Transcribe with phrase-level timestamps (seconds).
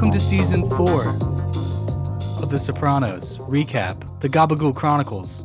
[0.00, 1.08] Welcome to season four
[2.42, 5.44] of The Sopranos recap, the Gabagool Chronicles.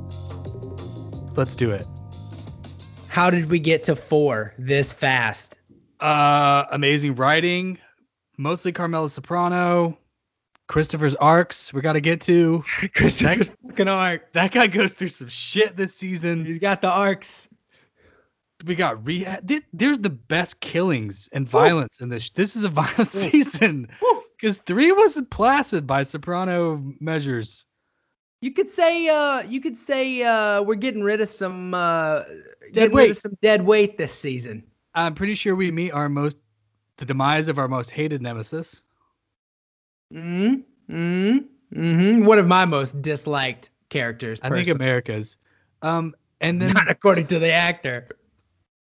[1.36, 1.86] Let's do it.
[3.10, 5.60] How did we get to four this fast?
[6.00, 7.78] Uh, amazing writing,
[8.38, 9.98] mostly Carmela Soprano,
[10.70, 11.74] Christopher's arcs.
[11.74, 12.64] We got to get to
[12.96, 14.32] Christopher's fucking arc.
[14.32, 16.46] that guy goes through some shit this season.
[16.46, 17.50] He's got the arcs.
[18.66, 19.52] We got rehab.
[19.74, 22.30] There's the best killings and violence in this.
[22.30, 23.90] This is a violent season
[24.40, 27.66] because three wasn't placid by Soprano measures.
[28.42, 32.24] You could say, uh, you could say, uh, we're getting rid of some, uh,
[32.74, 33.12] Dead weight.
[33.12, 34.64] of some dead weight this season.
[34.94, 36.38] I'm pretty sure we meet our most,
[36.98, 38.84] the demise of our most hated nemesis.
[40.14, 40.62] Mm-hmm.
[40.94, 41.38] Hmm.
[41.74, 42.26] Hmm.
[42.26, 44.40] One of my most disliked characters.
[44.44, 44.68] I think.
[44.68, 45.38] America's.
[45.82, 48.08] Um, and then not according to the actor.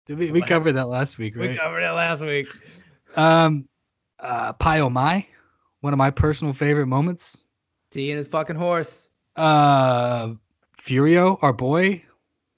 [0.06, 2.47] did we, we covered that last week, We covered it last week.
[3.16, 3.67] Um,
[4.19, 5.25] uh, Pai Oh My,
[5.86, 7.38] one of my personal favorite moments.
[7.91, 9.08] T and his fucking horse.
[9.36, 10.33] Uh,
[10.81, 12.02] Furio, our boy,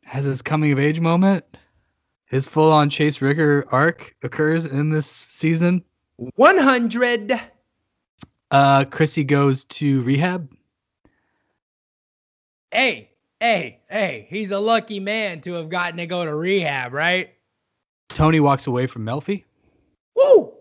[0.06, 1.44] has his coming of age moment.
[2.28, 5.84] His full on Chase Rigger arc occurs in this season.
[6.36, 7.38] One hundred.
[8.50, 10.50] Uh, Chrissy goes to rehab.
[12.72, 13.12] Hey,
[13.42, 14.26] hey, hey!
[14.30, 17.32] He's a lucky man to have gotten to go to rehab, right?
[18.08, 19.44] Tony walks away from Melfi.
[20.16, 20.54] Woo!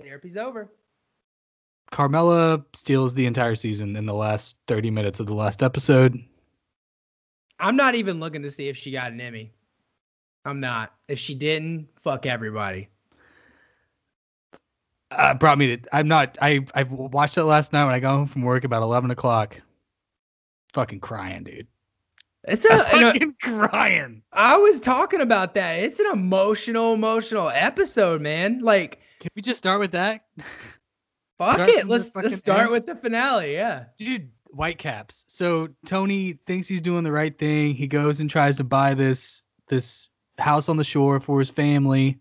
[0.00, 0.70] Therapy's over.
[1.90, 6.22] Carmela steals the entire season in the last 30 minutes of the last episode.
[7.58, 9.52] I'm not even looking to see if she got an Emmy.
[10.44, 10.94] I'm not.
[11.08, 12.88] If she didn't, fuck everybody.
[15.10, 15.96] Uh, brought me to.
[15.96, 16.36] I'm not.
[16.42, 19.60] I I watched it last night when I got home from work about 11 o'clock.
[20.72, 21.66] Fucking crying, dude.
[22.44, 22.76] It's a.
[22.76, 24.22] know, fucking crying.
[24.32, 25.80] I was talking about that.
[25.80, 28.60] It's an emotional, emotional episode, man.
[28.60, 30.26] Like, Can we just start with that,
[31.38, 31.86] fuck Start it.
[31.86, 32.70] Let's let's start end?
[32.72, 33.52] with the finale.
[33.52, 33.84] Yeah.
[33.96, 34.30] dude?
[34.50, 35.24] Whitecaps.
[35.28, 37.74] So Tony thinks he's doing the right thing.
[37.74, 40.08] He goes and tries to buy this this
[40.38, 42.18] house on the shore for his family.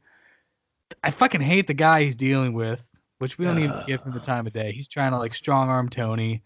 [1.03, 2.83] I fucking hate the guy he's dealing with,
[3.19, 4.71] which we don't even give him the time of day.
[4.71, 6.43] He's trying to like strong arm Tony.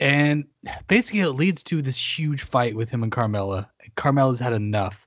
[0.00, 0.44] And
[0.88, 3.70] basically it leads to this huge fight with him and Carmela.
[3.96, 5.06] Carmela's had enough.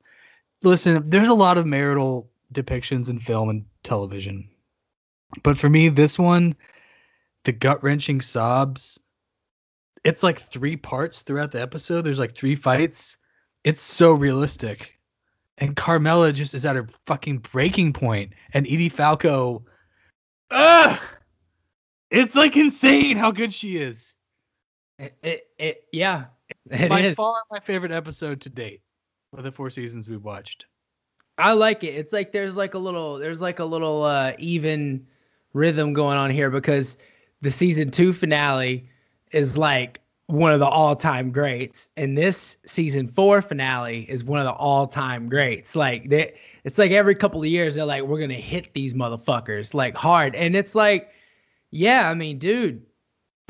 [0.64, 4.48] Listen, there's a lot of marital depictions in film and television.
[5.44, 6.56] But for me, this one,
[7.44, 9.00] the gut wrenching sobs,
[10.04, 12.02] it's like three parts throughout the episode.
[12.02, 13.18] There's like three fights.
[13.64, 14.94] It's so realistic.
[15.58, 18.32] And Carmela just is at her fucking breaking point.
[18.54, 19.66] And Edie Falco,
[20.52, 21.00] ugh,
[22.10, 24.14] it's like insane how good she is.
[25.00, 26.26] It, it, it yeah.
[26.70, 27.16] It By is.
[27.16, 28.82] far my favorite episode to date
[29.38, 30.66] of the four seasons we've watched.
[31.38, 31.96] I like it.
[31.96, 35.06] It's like there's like a little there's like a little uh even
[35.58, 36.98] rhythm going on here because
[37.42, 38.88] the season 2 finale
[39.32, 44.46] is like one of the all-time greats and this season 4 finale is one of
[44.46, 45.76] the all-time greats.
[45.76, 49.74] Like they it's like every couple of years they're like we're to hit these motherfuckers
[49.74, 51.12] like hard and it's like
[51.72, 52.86] yeah, I mean, dude,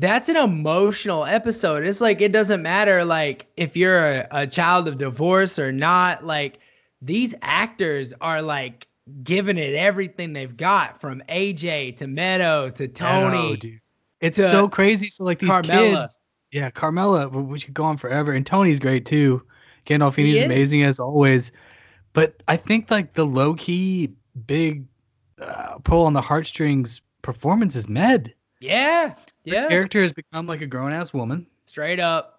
[0.00, 1.84] that's an emotional episode.
[1.84, 6.24] It's like it doesn't matter like if you're a, a child of divorce or not
[6.24, 6.58] like
[7.00, 8.87] these actors are like
[9.22, 13.56] giving it everything they've got from AJ to Meadow to Tony.
[13.56, 13.70] know.
[14.20, 15.08] It's to so crazy.
[15.08, 16.02] So like these Carmela.
[16.02, 16.18] kids,
[16.50, 19.42] yeah, Carmela, we could go on forever, and Tony's great too.
[19.86, 20.44] Gandolfini's is.
[20.44, 21.52] amazing as always,
[22.12, 24.10] but I think like the low key
[24.46, 24.84] big
[25.40, 28.34] uh, pull on the heartstrings performance is Med.
[28.60, 29.08] Yeah.
[29.10, 29.14] Her
[29.44, 29.68] Yeah.
[29.68, 31.46] character has become like a grown ass woman.
[31.66, 32.37] Straight up.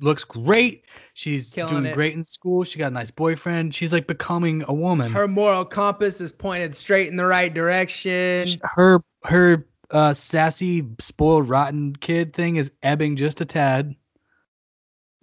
[0.00, 0.84] Looks great.
[1.14, 1.94] She's Killing doing it.
[1.94, 2.64] great in school.
[2.64, 3.74] She got a nice boyfriend.
[3.74, 5.12] She's like becoming a woman.
[5.12, 8.48] Her moral compass is pointed straight in the right direction.
[8.64, 13.94] Her her uh, sassy, spoiled, rotten kid thing is ebbing just a tad.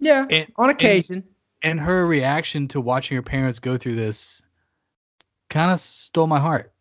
[0.00, 0.26] Yeah.
[0.30, 1.22] And, On occasion.
[1.62, 4.42] and her reaction to watching her parents go through this
[5.50, 6.72] kind of stole my heart.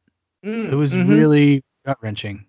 [0.46, 1.10] Mm, It was mhm.
[1.10, 2.46] really gut wrenching.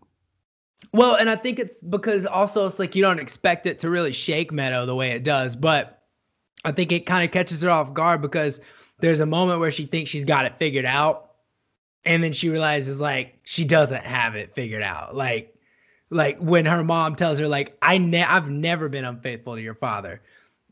[0.92, 4.12] Well, and I think it's because also it's like you don't expect it to really
[4.12, 6.02] shake Meadow the way it does, but
[6.64, 8.60] I think it kind of catches her off guard because
[8.98, 11.30] there's a moment where she thinks she's got it figured out,
[12.04, 15.16] and then she realizes like she doesn't have it figured out.
[15.16, 15.54] Like,
[16.10, 19.74] like when her mom tells her like I ne- I've never been unfaithful to your
[19.74, 20.20] father,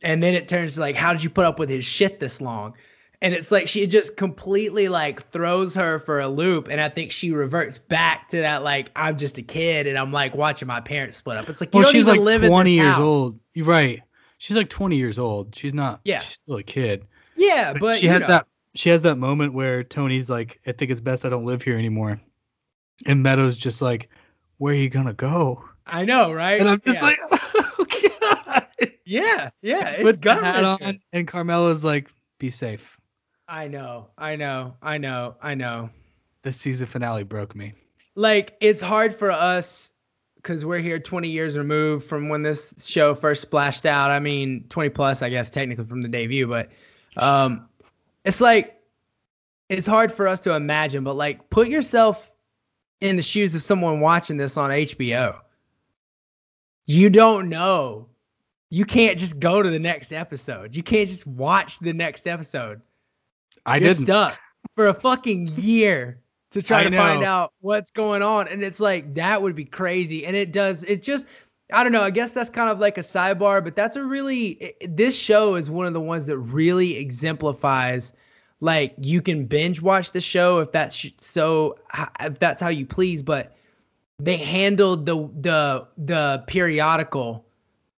[0.02, 2.42] and then it turns to like how did you put up with his shit this
[2.42, 2.74] long?
[3.22, 6.68] And it's like she just completely like throws her for a loop.
[6.68, 10.10] And I think she reverts back to that, like, I'm just a kid and I'm
[10.10, 11.48] like watching my parents split up.
[11.50, 13.00] It's like, Well, she's like live 20 this years house.
[13.02, 13.38] old.
[13.52, 14.00] You're right.
[14.38, 15.54] She's like 20 years old.
[15.54, 16.00] She's not.
[16.04, 16.20] Yeah.
[16.20, 17.06] She's still a kid.
[17.36, 18.46] Yeah, but she has know, that.
[18.74, 21.76] She has that moment where Tony's like, "I think it's best I don't live here
[21.76, 22.20] anymore,"
[23.06, 24.08] and Meadows just like,
[24.58, 25.64] where are you gonna go?
[25.86, 26.60] I know, right?
[26.60, 27.02] And I'm just Yeah.
[27.02, 27.86] like, oh
[28.44, 28.66] god.
[29.06, 29.88] yeah, yeah.
[29.90, 32.96] It's Puts the gut hat on, and Carmela's like, be safe.
[33.50, 35.90] I know, I know, I know, I know.
[36.42, 37.74] The season finale broke me.
[38.14, 39.90] Like it's hard for us
[40.36, 44.10] because we're here 20 years removed from when this show first splashed out.
[44.10, 46.70] I mean, 20 plus, I guess, technically from the debut, but
[47.16, 47.68] um,
[48.24, 48.80] it's like
[49.68, 51.02] it's hard for us to imagine.
[51.02, 52.32] But like, put yourself
[53.00, 55.36] in the shoes of someone watching this on HBO.
[56.86, 58.06] You don't know.
[58.70, 60.76] You can't just go to the next episode.
[60.76, 62.80] You can't just watch the next episode.
[63.66, 64.04] I didn't.
[64.04, 64.38] stuck
[64.76, 66.18] for a fucking year
[66.52, 68.48] to try I to find out what's going on.
[68.48, 70.26] And it's like that would be crazy.
[70.26, 71.26] And it does, it's just
[71.72, 72.02] I don't know.
[72.02, 75.54] I guess that's kind of like a sidebar, but that's a really i- this show
[75.54, 78.12] is one of the ones that really exemplifies
[78.60, 81.76] like you can binge watch the show if that's sh- so
[82.20, 83.56] if that's how you please, but
[84.18, 87.46] they handled the the the periodical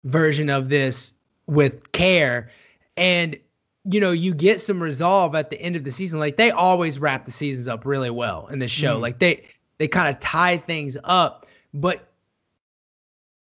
[0.03, 1.13] version of this
[1.47, 2.49] with care
[2.97, 3.37] and
[3.85, 6.99] you know you get some resolve at the end of the season like they always
[6.99, 9.01] wrap the seasons up really well in this show Mhm.
[9.01, 9.43] like they
[9.79, 12.07] they kind of tie things up but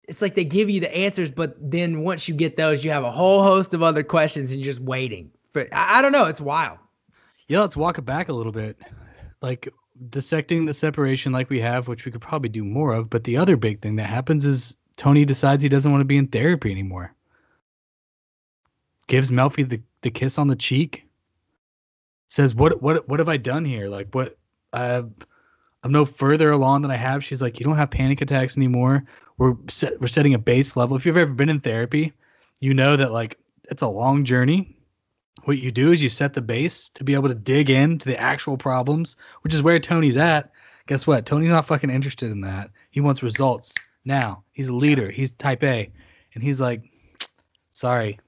[0.08, 3.04] it's like they give you the answers but then once you get those you have
[3.04, 6.26] a whole host of other questions and you're just waiting for i, I don't know
[6.26, 6.78] it's wild
[7.48, 8.76] Yeah, let's walk it back a little bit.
[9.42, 9.70] Like
[10.10, 13.08] dissecting the separation like we have, which we could probably do more of.
[13.10, 16.18] But the other big thing that happens is Tony decides he doesn't want to be
[16.18, 17.14] in therapy anymore.
[19.08, 21.06] Gives Melfi the, the kiss on the cheek.
[22.28, 23.88] Says, What what what have I done here?
[23.88, 24.38] Like what
[24.74, 25.14] I'm
[25.86, 27.24] no further along than I have.
[27.24, 29.04] She's like, You don't have panic attacks anymore.
[29.38, 30.96] We're set, we're setting a base level.
[30.96, 32.14] If you've ever been in therapy,
[32.60, 33.38] you know that like
[33.70, 34.76] it's a long journey
[35.46, 38.20] what you do is you set the base to be able to dig into the
[38.20, 40.52] actual problems, which is where Tony's at.
[40.88, 41.26] Guess what?
[41.26, 42.70] Tony's not fucking interested in that.
[42.92, 43.74] He wants results
[44.06, 44.44] now.
[44.54, 45.12] He's a leader.
[45.12, 45.92] He's type A.
[46.34, 46.84] And he's like,
[47.74, 48.20] sorry,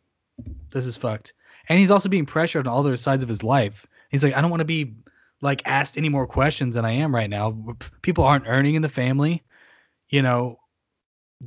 [0.71, 1.33] this is fucked.
[1.69, 3.85] And he's also being pressured on all other sides of his life.
[4.09, 4.93] He's like, I don't want to be
[5.41, 7.57] like asked any more questions than I am right now.
[8.01, 9.43] People aren't earning in the family.
[10.09, 10.59] You know,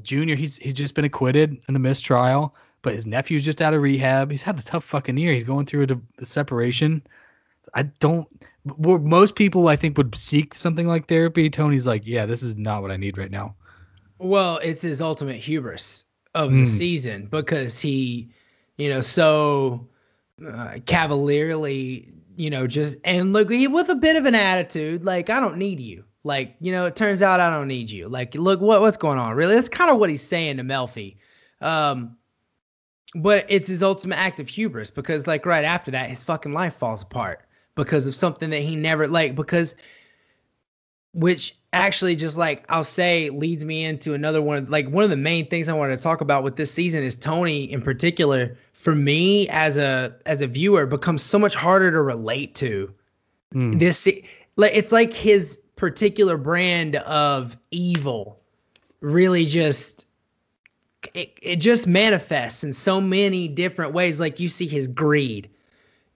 [0.02, 3.82] Junior, he's he's just been acquitted in a mistrial but his nephew's just out of
[3.82, 4.30] rehab.
[4.30, 5.32] He's had a tough fucking year.
[5.32, 7.02] He's going through a, a separation.
[7.74, 8.26] I don't.
[8.78, 11.48] Most people, I think, would seek something like therapy.
[11.48, 13.54] Tony's like, yeah, this is not what I need right now.
[14.18, 16.68] Well, it's his ultimate hubris of the Mm.
[16.68, 18.30] season because he,
[18.80, 19.86] you know, so
[20.46, 25.38] uh, cavalierly, you know, just and look with a bit of an attitude, like I
[25.40, 26.04] don't need you.
[26.24, 28.08] Like, you know, it turns out I don't need you.
[28.08, 29.34] Like, look what what's going on.
[29.34, 31.16] Really, that's kind of what he's saying to Melfi.
[31.60, 32.16] Um,
[33.14, 36.74] but it's his ultimate act of hubris because, like, right after that, his fucking life
[36.74, 39.74] falls apart because of something that he never like because
[41.12, 45.16] which actually just like I'll say leads me into another one like one of the
[45.16, 48.94] main things I wanted to talk about with this season is Tony in particular for
[48.94, 52.92] me as a as a viewer becomes so much harder to relate to.
[53.54, 53.78] Mm.
[53.78, 54.08] this
[54.56, 58.40] like it's like his particular brand of evil
[59.00, 60.06] really just
[61.14, 64.18] it, it just manifests in so many different ways.
[64.18, 65.50] Like you see his greed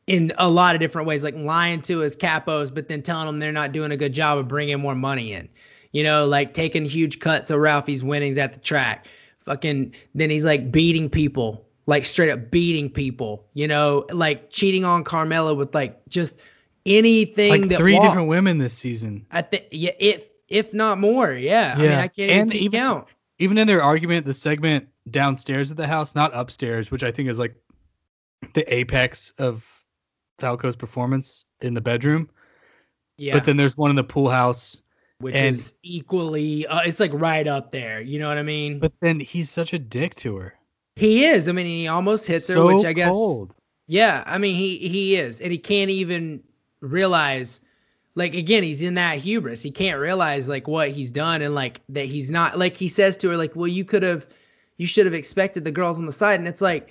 [0.06, 3.40] in a lot of different ways like lying to his capos but then telling them
[3.40, 5.46] they're not doing a good job of bringing more money in.
[5.92, 9.06] You know like taking huge cuts of ralphie's winnings at the track.
[9.40, 14.84] Fucking then he's like beating people like straight up beating people you know like cheating
[14.84, 16.36] on carmela with like just
[16.86, 19.26] anything Like that three different women this season.
[19.30, 21.72] I think yeah, if if not more, yeah.
[21.74, 23.08] I mean, Yeah, I can't even and keep even- count.
[23.38, 27.28] Even in their argument, the segment downstairs at the house, not upstairs, which I think
[27.30, 27.54] is like
[28.52, 29.64] the apex of
[30.38, 32.28] Falco's performance in the bedroom.
[33.16, 34.76] Yeah, But then there's one in the pool house.
[35.20, 38.00] which and- is equally, uh, it's like right up there.
[38.02, 38.78] You know what I mean?
[38.78, 40.54] But then he's such a dick to her.
[40.96, 41.48] He is.
[41.48, 43.10] I mean, he almost hits her, so which I guess.
[43.10, 43.54] cold.
[43.86, 46.42] Yeah, I mean, he he is, and he can't even
[46.80, 47.60] realize.
[48.16, 49.60] Like again, he's in that hubris.
[49.60, 52.58] He can't realize like what he's done, and like that he's not.
[52.58, 54.28] Like he says to her, like, "Well, you could have,
[54.76, 56.90] you should have expected the girls on the side." And it's like,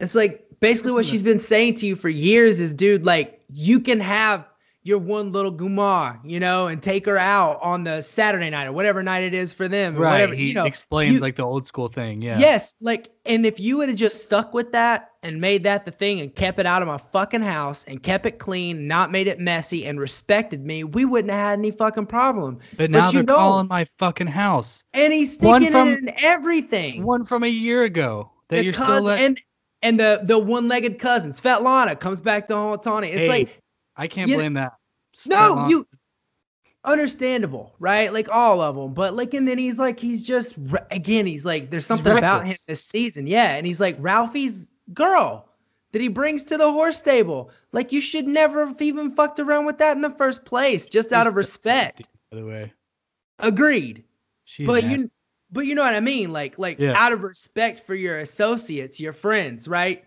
[0.00, 3.78] it's like basically what she's been saying to you for years is, dude, like you
[3.78, 4.47] can have
[4.88, 8.72] your one little guma, you know, and take her out on the Saturday night or
[8.72, 10.12] whatever night it is for them, Right.
[10.12, 10.64] whatever, he you know.
[10.64, 12.22] explains you- like the old school thing.
[12.22, 12.38] Yeah.
[12.38, 15.90] Yes, like, and if you would have just stuck with that and made that the
[15.90, 19.26] thing and kept it out of my fucking house and kept it clean, not made
[19.26, 22.58] it messy and respected me, we wouldn't have had any fucking problem.
[22.78, 23.36] But now you they're don't.
[23.36, 24.84] calling my fucking house.
[24.94, 27.04] And he's One sticking from- it in everything.
[27.04, 29.20] One from a year ago that The you're still cous- let.
[29.20, 29.40] and
[29.82, 33.08] and the the one-legged cousin, Svetlana, comes back to haunt Tony.
[33.10, 33.60] It's Hey, like
[33.98, 34.72] I can't you- blame that.
[35.26, 35.86] no, Svetlana- you
[36.84, 38.12] understandable, right?
[38.12, 40.56] Like all of them, but like, and then he's like, he's just
[40.90, 45.48] again, he's like, there's something about him this season, yeah, and he's like Ralphie's girl
[45.92, 47.50] that he brings to the horse stable.
[47.72, 51.12] Like you should never have even fucked around with that in the first place, just
[51.12, 52.08] out of respect.
[52.30, 52.72] By the way,
[53.38, 54.04] agreed.
[54.44, 55.02] She's but nasty.
[55.02, 55.10] you,
[55.50, 56.92] but you know what I mean, like, like yeah.
[56.96, 60.04] out of respect for your associates, your friends, right?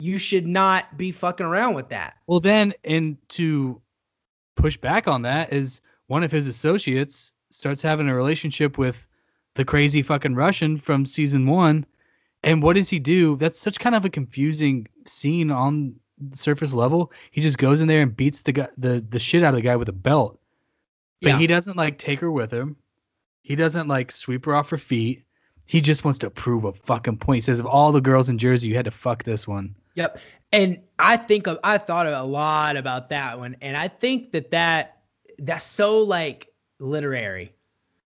[0.00, 2.16] You should not be fucking around with that.
[2.26, 3.80] Well, then, and to
[4.56, 9.06] push back on that is one of his associates starts having a relationship with
[9.54, 11.84] the crazy fucking Russian from season one.
[12.42, 13.36] And what does he do?
[13.36, 17.12] That's such kind of a confusing scene on the surface level.
[17.30, 19.62] He just goes in there and beats the guy, the the shit out of the
[19.62, 20.38] guy with a belt.
[21.20, 21.38] But yeah.
[21.38, 22.76] he doesn't like take her with him.
[23.42, 25.22] He doesn't like sweep her off her feet.
[25.66, 27.36] He just wants to prove a fucking point.
[27.36, 29.74] He says, of all the girls in Jersey, you had to fuck this one.
[29.94, 30.18] Yep.
[30.52, 33.56] And I think of, I thought a lot about that one.
[33.60, 34.98] And I think that that
[35.38, 37.54] that's so like literary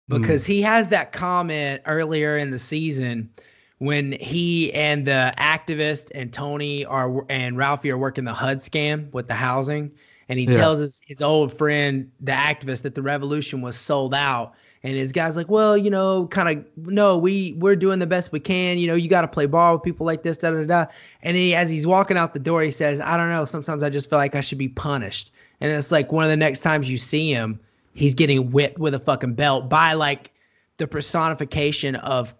[0.08, 0.48] because mm.
[0.48, 3.30] he has that comment earlier in the season
[3.78, 9.12] when he and the activist and Tony are and Ralphie are working the HUD scam
[9.12, 9.90] with the housing.
[10.28, 10.58] And he yeah.
[10.58, 14.54] tells his, his old friend, the activist, that the revolution was sold out.
[14.82, 18.30] And his guy's like, well, you know, kind of, no, we we're doing the best
[18.30, 18.78] we can.
[18.78, 20.86] You know, you got to play ball with people like this, da da da.
[21.22, 23.44] And he, as he's walking out the door, he says, I don't know.
[23.44, 25.32] Sometimes I just feel like I should be punished.
[25.60, 27.58] And it's like one of the next times you see him,
[27.94, 30.30] he's getting whipped with a fucking belt by like
[30.76, 32.34] the personification of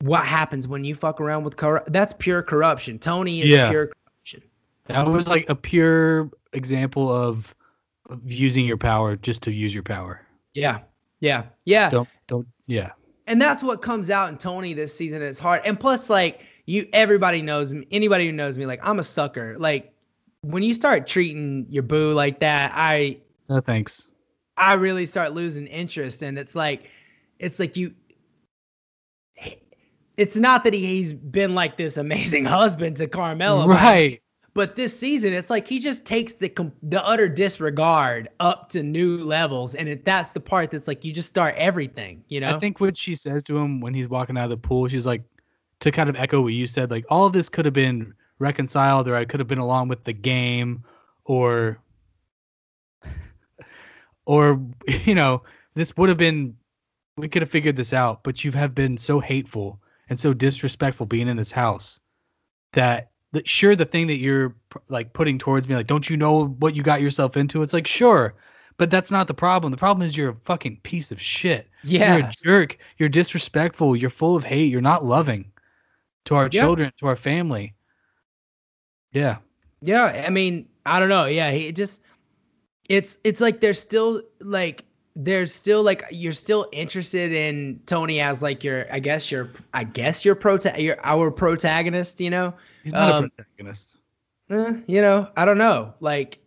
[0.00, 1.92] what happens when you fuck around with corrupt.
[1.92, 2.98] That's pure corruption.
[2.98, 3.70] Tony is yeah.
[3.70, 4.42] pure corruption.
[4.86, 7.54] That was like a pure example of,
[8.10, 10.20] of using your power just to use your power.
[10.54, 10.80] Yeah.
[11.22, 11.44] Yeah.
[11.64, 11.88] Yeah.
[11.88, 12.90] Don't don't yeah.
[13.28, 15.22] And that's what comes out in Tony this season.
[15.22, 15.62] It's hard.
[15.64, 19.56] And plus, like you everybody knows me, anybody who knows me, like I'm a sucker.
[19.58, 19.94] Like
[20.42, 24.08] when you start treating your boo like that, I no thanks.
[24.56, 26.22] I really start losing interest.
[26.22, 26.90] And it's like
[27.38, 27.94] it's like you
[30.16, 34.21] it's not that he, he's been like this amazing husband to Carmela, right?
[34.54, 39.24] But this season, it's like he just takes the the utter disregard up to new
[39.24, 42.22] levels, and it, that's the part that's like you just start everything.
[42.28, 44.56] You know, I think what she says to him when he's walking out of the
[44.58, 45.22] pool, she's like,
[45.82, 49.08] to kind of echo what you said, like all of this could have been reconciled,
[49.08, 50.84] or I could have been along with the game,
[51.24, 51.80] or,
[54.26, 54.60] or
[55.04, 55.42] you know,
[55.74, 56.54] this would have been,
[57.16, 59.80] we could have figured this out, but you have been so hateful
[60.10, 61.98] and so disrespectful being in this house
[62.74, 64.54] that the, sure the thing that you're
[64.88, 67.62] like putting towards me like don't you know what you got yourself into?
[67.62, 68.34] It's like sure
[68.78, 69.70] but that's not the problem.
[69.70, 71.68] The problem is you're a fucking piece of shit.
[71.84, 72.78] Yeah you're a jerk.
[72.98, 73.96] You're disrespectful.
[73.96, 74.70] You're full of hate.
[74.70, 75.50] You're not loving
[76.26, 77.74] to our children to our family.
[79.12, 79.38] Yeah.
[79.80, 81.26] Yeah i mean i don't know.
[81.26, 82.00] Yeah he just
[82.88, 88.42] it's it's like there's still like there's still like you're still interested in Tony as
[88.42, 92.54] like your I guess your I guess your prota your our protagonist, you know?
[92.82, 93.96] He's not um, a protagonist.
[94.50, 95.94] Eh, you know, I don't know.
[96.00, 96.38] Like,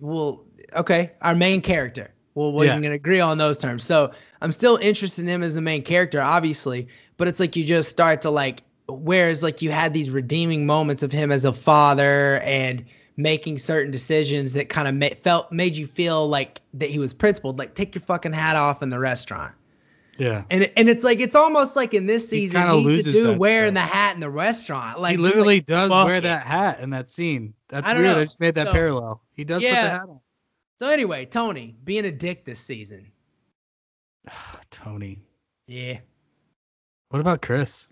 [0.00, 2.10] well, okay, our main character.
[2.34, 2.80] Well, we yeah.
[2.80, 3.84] can agree on those terms.
[3.84, 6.86] So I'm still interested in him as the main character, obviously,
[7.16, 11.02] but it's like you just start to like whereas like you had these redeeming moments
[11.02, 12.84] of him as a father and
[13.20, 17.12] making certain decisions that kind of ma- felt made you feel like that he was
[17.12, 17.58] principled.
[17.58, 19.54] Like take your fucking hat off in the restaurant.
[20.18, 20.44] Yeah.
[20.50, 23.74] And and it's like it's almost like in this season he he's the dude wearing
[23.74, 23.90] stuff.
[23.90, 25.00] the hat in the restaurant.
[25.00, 26.22] Like he literally like, does wear it.
[26.22, 27.54] that hat in that scene.
[27.68, 28.04] That's I weird.
[28.04, 28.20] Know.
[28.20, 29.22] I just made that so, parallel.
[29.34, 29.70] He does yeah.
[29.70, 30.20] put the hat on.
[30.80, 33.10] So anyway, Tony being a dick this season.
[34.70, 35.22] Tony.
[35.66, 35.98] Yeah.
[37.08, 37.88] What about Chris?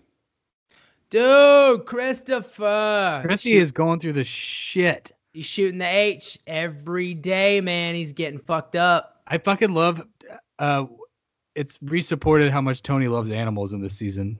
[1.09, 3.23] Dude, Christopher.
[3.25, 5.11] Chrissy is going through the shit.
[5.33, 7.95] He's shooting the H every day, man.
[7.95, 9.21] He's getting fucked up.
[9.27, 10.01] I fucking love.
[10.57, 10.85] Uh,
[11.55, 14.39] it's resupported how much Tony loves animals in this season.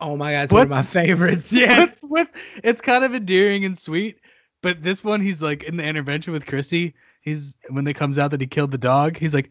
[0.00, 1.52] Oh my god, it's What's, one of my favorites.
[1.56, 2.28] Yeah, with,
[2.62, 4.20] it's kind of endearing and sweet.
[4.62, 6.94] But this one, he's like in the intervention with Chrissy.
[7.20, 9.16] He's when it comes out that he killed the dog.
[9.16, 9.50] He's like,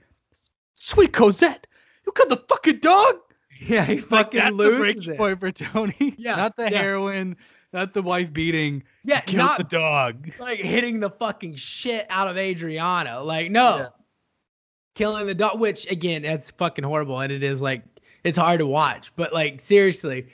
[0.75, 1.65] "Sweet Cosette,
[2.05, 3.15] you killed the fucking dog."
[3.57, 5.17] Yeah, he fucking like, that's loses the breaking it.
[5.17, 6.15] point for Tony.
[6.17, 6.81] Yeah, not the yeah.
[6.81, 7.37] heroin,
[7.75, 8.83] not the wife beating.
[9.03, 10.31] Yeah, not the dog.
[10.39, 13.21] Like hitting the fucking shit out of Adriana.
[13.21, 13.87] Like no, yeah.
[14.95, 15.59] killing the dog.
[15.59, 17.83] Which again, that's fucking horrible, and it is like
[18.23, 19.11] it's hard to watch.
[19.15, 20.27] But like seriously,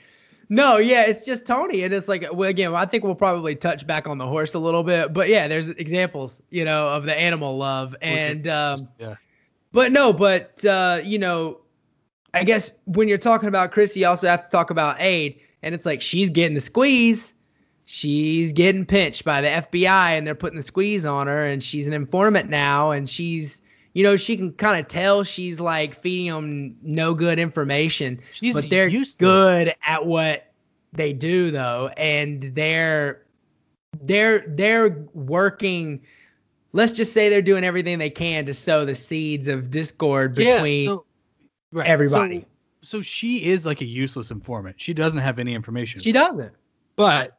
[0.48, 3.86] no, yeah, it's just Tony, and it's like well, again, I think we'll probably touch
[3.86, 7.18] back on the horse a little bit, but yeah, there's examples, you know, of the
[7.18, 9.16] animal love, and um, yeah,
[9.72, 11.60] but no, but uh, you know,
[12.34, 15.74] I guess when you're talking about Chrissy, you also have to talk about Ade and
[15.74, 17.34] it's like she's getting the squeeze.
[17.84, 21.86] She's getting pinched by the FBI and they're putting the squeeze on her and she's
[21.86, 23.60] an informant now and she's
[23.94, 28.20] you know, she can kind of tell she's like feeding them no good information.
[28.32, 29.16] She's but they're useless.
[29.16, 30.52] good at what
[30.92, 33.22] they do though, and they're
[34.00, 36.00] they're they're working.
[36.72, 40.86] Let's just say they're doing everything they can to sow the seeds of discord between
[40.86, 41.04] so,
[41.72, 42.40] right, everybody.
[42.40, 42.46] So,
[42.82, 44.80] so she is like a useless informant.
[44.80, 46.00] She doesn't have any information.
[46.00, 46.52] she doesn't.
[46.96, 47.38] but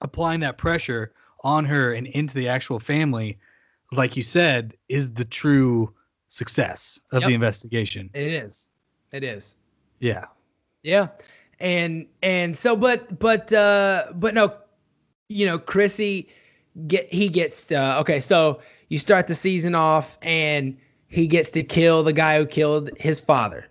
[0.00, 1.12] applying that pressure
[1.44, 3.38] on her and into the actual family,
[3.92, 5.92] like you said, is the true
[6.28, 7.28] success of Yep.
[7.28, 8.10] the investigation.
[8.14, 8.68] It is.
[9.12, 9.56] It is.
[9.98, 10.24] Yeah.
[10.82, 11.08] Yeah.
[11.58, 14.54] And and so but but uh but no
[15.28, 16.28] you know Chrissy
[16.86, 20.76] get he gets uh okay so you start the season off and
[21.08, 23.66] he gets to kill the guy who killed his father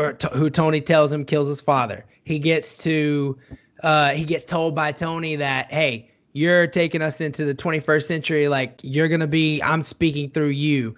[0.00, 2.04] or t- who Tony tells him kills his father.
[2.24, 3.38] He gets to
[3.82, 8.48] uh he gets told by Tony that hey you're taking us into the 21st century
[8.48, 10.94] like you're going to be I'm speaking through you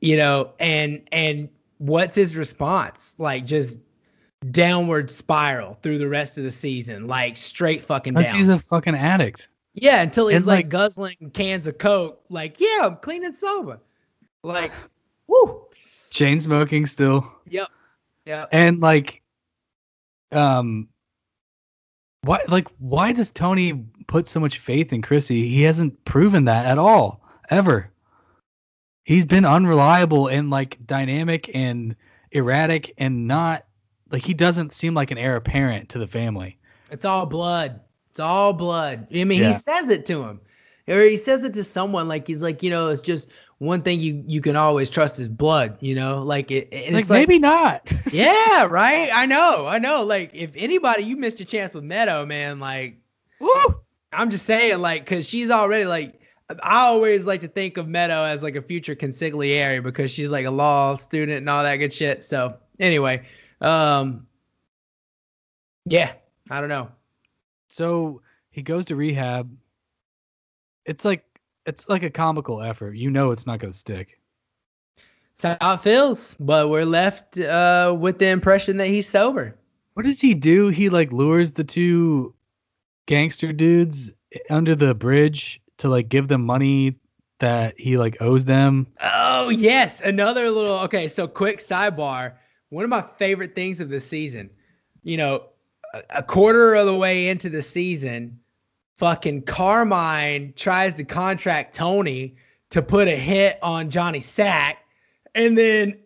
[0.00, 3.78] you know and and what's his response like just
[4.50, 8.34] downward spiral through the rest of the season, like straight fucking down.
[8.34, 9.48] he's a fucking addict.
[9.74, 13.78] yeah, until he's like, like- guzzling cans of coke, like yeah, I'm clean and sober.
[14.42, 14.72] Like,
[15.26, 15.64] whoo,
[16.10, 17.26] Chain smoking still.
[17.48, 17.68] yep,
[18.26, 18.46] yeah.
[18.52, 19.22] And like
[20.32, 20.88] um
[22.22, 25.48] why like why does Tony put so much faith in Chrissy?
[25.48, 27.22] He hasn't proven that at all.
[27.50, 27.90] Ever.
[29.04, 31.94] He's been unreliable and like dynamic and
[32.32, 33.64] erratic and not
[34.10, 36.58] like he doesn't seem like an heir apparent to the family.
[36.90, 37.80] It's all blood.
[38.10, 39.06] It's all blood.
[39.14, 39.48] I mean, Yeah.
[39.48, 40.40] he says it to him,
[40.88, 42.08] or he says it to someone.
[42.08, 45.28] Like he's like, you know, it's just one thing you you can always trust is
[45.28, 45.78] blood.
[45.80, 46.68] You know, like it.
[46.72, 47.90] and like, it's like maybe not.
[48.12, 49.10] yeah, right.
[49.12, 50.04] I know, I know.
[50.04, 52.60] Like if anybody, you missed your chance with Meadow, man.
[52.60, 52.98] Like,
[53.40, 53.80] woo.
[54.12, 56.20] I'm just saying, like, cause she's already like.
[56.62, 60.46] I always like to think of Meadow as like a future consigliere because she's like
[60.46, 62.22] a law student and all that good shit.
[62.22, 63.26] So anyway,
[63.60, 64.28] um,
[65.86, 66.12] yeah,
[66.48, 66.88] I don't know.
[67.68, 69.50] So he goes to rehab.
[70.84, 71.24] It's like
[71.66, 72.96] it's like a comical effort.
[72.96, 74.18] You know it's not gonna stick.
[75.38, 79.54] That's how it feels, but we're left uh, with the impression that he's sober.
[79.94, 80.68] What does he do?
[80.68, 82.34] He like lures the two
[83.06, 84.12] gangster dudes
[84.50, 86.96] under the bridge to like give them money
[87.38, 88.86] that he like owes them.
[89.02, 91.08] Oh yes, another little okay.
[91.08, 92.34] So quick sidebar.
[92.70, 94.50] One of my favorite things of the season,
[95.02, 95.44] you know,
[96.10, 98.38] a quarter of the way into the season,
[98.96, 102.34] fucking Carmine tries to contract Tony
[102.70, 104.78] to put a hit on Johnny Sack,
[105.34, 105.98] and then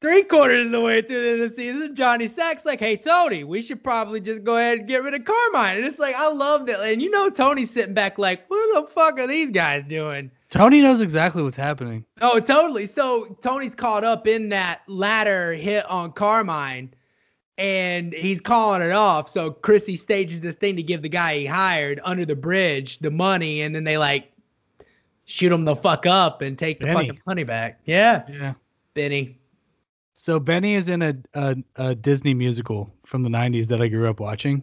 [0.00, 3.82] three quarters of the way through the season, Johnny Sack's like, "Hey Tony, we should
[3.82, 6.78] probably just go ahead and get rid of Carmine." And it's like, I loved it,
[6.78, 10.80] and you know, Tony's sitting back like, "What the fuck are these guys doing?" Tony
[10.80, 12.04] knows exactly what's happening.
[12.20, 12.86] Oh, totally.
[12.86, 16.94] So Tony's caught up in that latter hit on Carmine
[17.58, 19.28] and he's calling it off.
[19.28, 23.10] So Chrissy stages this thing to give the guy he hired under the bridge the
[23.10, 24.32] money and then they like
[25.24, 27.80] shoot him the fuck up and take the fucking money back.
[27.84, 28.54] Yeah, Yeah.
[28.94, 29.38] Benny.
[30.14, 34.08] So Benny is in a, a a Disney musical from the '90s that I grew
[34.08, 34.62] up watching,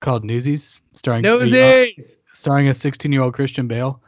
[0.00, 4.00] called Newsies, starring the, uh, starring a 16 year old Christian Bale.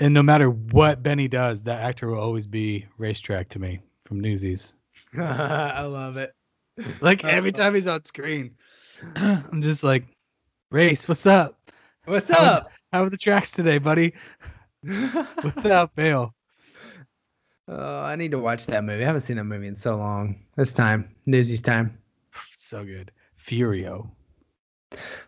[0.00, 4.18] And no matter what Benny does, that actor will always be racetrack to me from
[4.18, 4.74] Newsies.
[5.16, 6.34] I love it.
[7.00, 7.62] Like every uh-huh.
[7.64, 8.56] time he's on screen,
[9.16, 10.04] I'm just like,
[10.70, 11.58] Race, what's up?
[12.04, 12.70] What's How- up?
[12.92, 14.14] How are the tracks today, buddy?
[14.84, 16.32] Without fail.
[17.66, 19.02] oh, I need to watch that movie.
[19.02, 20.44] I haven't seen that movie in so long.
[20.56, 21.98] This time, Newsies time.
[22.56, 23.12] So good.
[23.46, 24.10] Furio.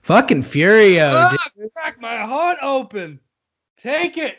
[0.03, 1.13] Fucking Furio.
[1.13, 1.73] Ah, dude.
[1.75, 3.21] crack my heart open.
[3.77, 4.39] Take it.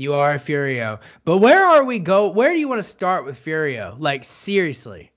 [0.00, 1.00] You are a Furio.
[1.24, 2.28] But where are we go?
[2.28, 3.96] Where do you want to start with Furio?
[3.98, 5.10] Like seriously.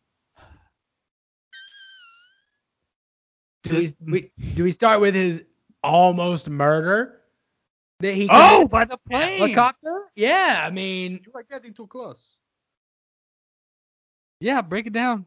[3.63, 5.43] Do we, we do we start with his
[5.83, 7.21] almost murder
[7.99, 9.37] that he Oh, by the plane.
[9.39, 10.05] helicopter?
[10.15, 12.39] Yeah, I mean, You are getting too close.
[14.39, 15.25] Yeah, break it down.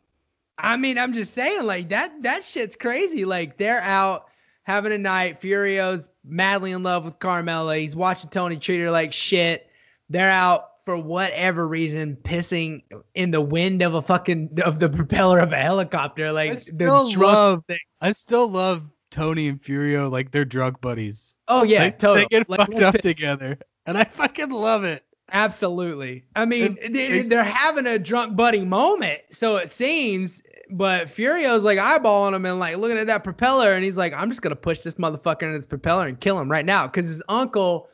[0.58, 3.24] I mean, I'm just saying, like that that shit's crazy.
[3.24, 4.28] Like they're out
[4.64, 5.40] having a night.
[5.40, 7.76] Furio's madly in love with Carmela.
[7.78, 9.68] He's watching Tony treat her like shit.
[10.10, 12.82] They're out for whatever reason, pissing
[13.14, 16.30] in the wind of a fucking of the propeller of a helicopter.
[16.32, 17.64] Like I the still love.
[17.66, 17.78] thing.
[18.02, 21.36] I still love Tony and Furio like they're drug buddies.
[21.48, 22.20] Oh yeah, they, totally.
[22.30, 23.02] they get Like, fucked up piss.
[23.02, 25.04] together, and I fucking love it.
[25.32, 26.24] Absolutely.
[26.36, 30.42] I mean, It they, they're having a drunk buddy moment, so it seems.
[30.74, 34.28] But Furio's like eyeballing him and like looking at that propeller, and he's like, "I'm
[34.28, 37.22] just gonna push this motherfucker in its propeller and kill him right now," because his
[37.28, 37.88] uncle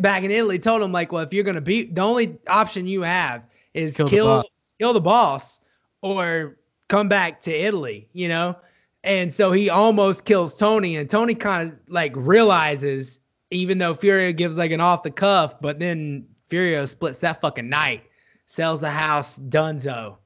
[0.00, 3.02] back in Italy told him like, well, if you're gonna beat, the only option you
[3.02, 3.42] have
[3.74, 4.44] is Kill kill the
[4.78, 5.60] kill the, boss
[6.02, 6.56] or
[6.88, 8.56] come back to Italy, you know.
[9.02, 13.18] And so he almost kills Tony, and Tony kind of like realizes,
[13.50, 17.68] even though Furio gives like an off the cuff, but then Furio splits that fucking
[17.68, 18.04] night,
[18.46, 20.16] sells the house, Dunzo.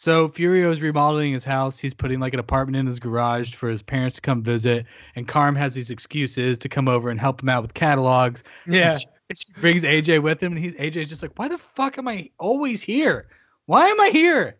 [0.00, 1.78] So Furio's remodeling his house.
[1.78, 4.86] He's putting like an apartment in his garage for his parents to come visit.
[5.14, 8.42] And Carm has these excuses to come over and help him out with catalogs.
[8.66, 8.96] Yeah.
[8.96, 12.08] She, she brings AJ with him, and he's AJ's just like, "Why the fuck am
[12.08, 13.28] I always here?
[13.66, 14.56] Why am I here?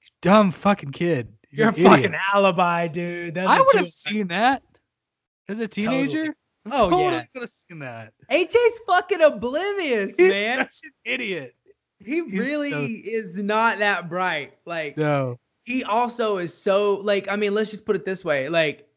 [0.00, 1.26] You dumb fucking kid.
[1.50, 3.34] You're a an idiot." fucking alibi, dude.
[3.34, 4.62] That's I would have seen that
[5.48, 6.36] as a teenager.
[6.70, 7.24] Oh, totally yeah.
[7.34, 8.12] would have seen that.
[8.30, 10.58] AJ's fucking oblivious, He's man.
[10.58, 11.56] such an idiot.
[12.04, 14.54] He really so- is not that bright.
[14.64, 15.38] Like No.
[15.64, 18.48] he also is so like I mean, let's just put it this way.
[18.48, 18.88] Like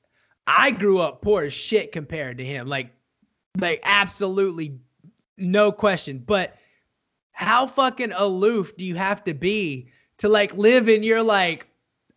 [0.46, 2.68] I grew up poor as shit compared to him.
[2.68, 2.92] Like
[3.60, 4.80] like absolutely
[5.38, 6.24] no question.
[6.26, 6.56] But
[7.32, 11.68] how fucking aloof do you have to be to like live in your like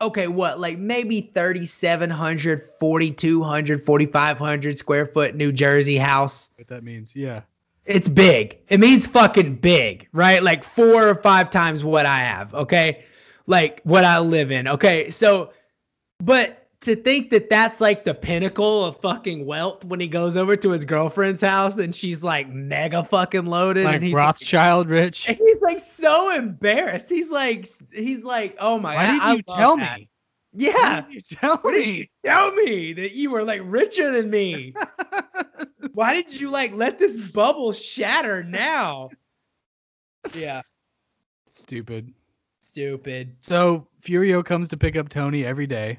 [0.03, 0.59] okay, what?
[0.59, 7.15] Like maybe 3700, 4200, 4500 square foot New Jersey house What that means?
[7.15, 7.43] Yeah.
[7.85, 8.59] It's big.
[8.69, 10.43] It means fucking big, right?
[10.43, 13.05] Like four or five times what I have, okay?
[13.47, 15.11] Like what I live in, okay?
[15.11, 15.53] So,
[16.19, 20.57] but to think that that's like the pinnacle of fucking wealth when he goes over
[20.57, 25.29] to his girlfriend's house and she's like mega fucking loaded Like and he's Rothschild rich.
[25.29, 27.09] like, he's like so embarrassed.
[27.09, 29.99] He's like, he's like, oh my Why god, Why did you tell that.
[29.99, 30.09] me?
[30.53, 32.11] Yeah, Why did you tell What did you me?
[32.25, 34.75] tell me that you were like richer than me?
[36.01, 39.11] Why did you like let this bubble shatter now?
[40.33, 40.63] Yeah,
[41.47, 42.15] Stupid.
[42.63, 43.37] stupid.
[43.41, 45.99] So Furio comes to pick up Tony every day.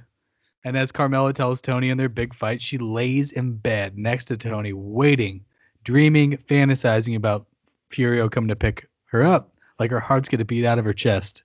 [0.64, 4.38] And as Carmela tells Tony in their big fight, she lays in bed next to
[4.38, 5.46] Tony, waiting,
[5.84, 7.46] dreaming, fantasizing about
[7.94, 11.44] Furio coming to pick her up, like her heart's gonna beat out of her chest.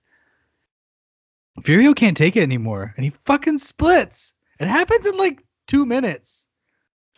[1.60, 4.32] Furio can't take it anymore, and he fucking splits.
[4.60, 6.46] It happens in like two minutes.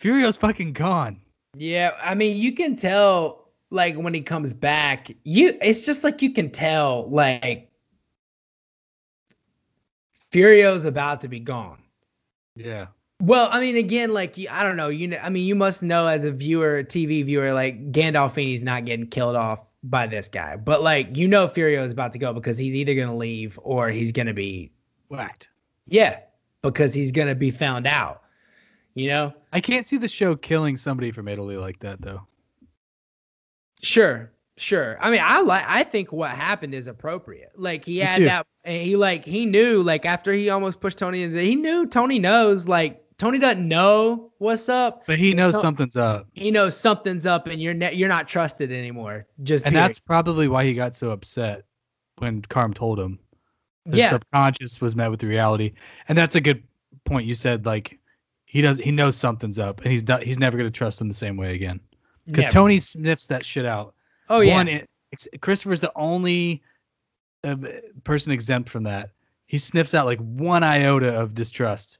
[0.02, 1.20] Furio's fucking gone.
[1.56, 6.22] Yeah, I mean, you can tell like when he comes back, you it's just like
[6.22, 7.70] you can tell like
[10.32, 11.82] Furio's about to be gone.
[12.54, 12.86] Yeah.
[13.20, 16.06] Well, I mean, again, like I don't know, you know, I mean, you must know
[16.06, 20.82] as a viewer, TV viewer, like Gandolfini's not getting killed off by this guy, but
[20.82, 24.12] like you know, Furio is about to go because he's either gonna leave or he's
[24.12, 24.70] gonna be,
[25.08, 25.48] Whacked.
[25.86, 26.20] yeah,
[26.62, 28.22] because he's gonna be found out.
[28.98, 32.26] You know, I can't see the show killing somebody from Italy like that though.
[33.80, 34.96] Sure, sure.
[35.00, 35.64] I mean, I like.
[35.66, 37.52] I think what happened is appropriate.
[37.56, 38.46] Like he had that.
[38.64, 41.40] and He like he knew like after he almost pushed Tony into.
[41.40, 45.04] He knew Tony knows like Tony doesn't know what's up.
[45.06, 46.26] But he knows something's up.
[46.34, 49.26] He knows something's up, and you're ne- you're not trusted anymore.
[49.44, 49.88] Just And period.
[49.90, 51.62] that's probably why he got so upset
[52.18, 53.20] when Carm told him.
[53.86, 55.72] The yeah, subconscious was met with reality.
[56.08, 56.62] And that's a good
[57.04, 57.26] point.
[57.26, 57.98] You said like
[58.48, 61.14] he does he knows something's up and he's not, he's never gonna trust him the
[61.14, 61.78] same way again.
[62.26, 63.94] Because Tony sniffs that shit out.
[64.28, 64.54] Oh yeah.
[64.54, 64.88] One, it,
[65.40, 66.62] Christopher's the only
[67.44, 67.56] uh,
[68.04, 69.10] person exempt from that.
[69.46, 71.98] He sniffs out like one iota of distrust.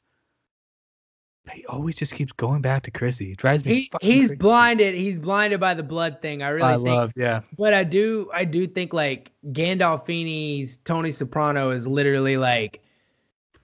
[1.44, 3.32] But he always just keeps going back to Chrissy.
[3.32, 3.74] It drives me.
[3.74, 4.36] he, he's crazy.
[4.36, 4.94] blinded.
[4.94, 6.42] He's blinded by the blood thing.
[6.42, 7.40] I really I think love, yeah.
[7.56, 12.82] But I do, I do think like Gandolfini's Tony Soprano is literally like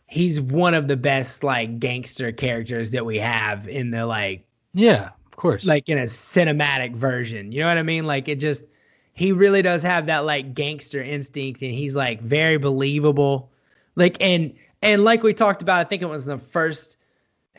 [0.07, 5.09] he's one of the best like gangster characters that we have in the like Yeah,
[5.27, 5.65] of course.
[5.65, 7.51] like in a cinematic version.
[7.53, 8.05] You know what I mean?
[8.07, 8.65] Like it just
[9.15, 13.51] he really does have that like gangster instinct and he's like very believable.
[13.97, 16.99] Like and and like we talked about, I think it was in the first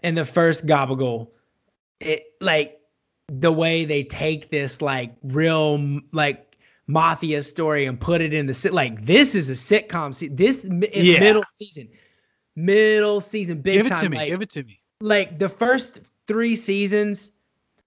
[0.03, 1.31] in the first Gobble
[1.99, 2.79] it like
[3.27, 8.53] the way they take this like real like mafia story and put it in the
[8.53, 11.19] sit like this is a sitcom se- this in Yeah.
[11.19, 11.87] middle season
[12.55, 14.17] middle season big give it time to me.
[14.17, 14.79] like, give it to me.
[15.01, 17.31] like the first three seasons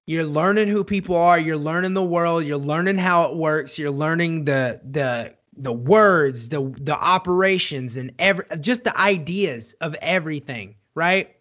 [0.07, 3.90] you're learning who people are you're learning the world you're learning how it works you're
[3.90, 10.74] learning the the the words the the operations and every just the ideas of everything
[10.94, 11.35] right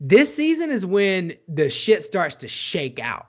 [0.00, 3.28] this season is when the shit starts to shake out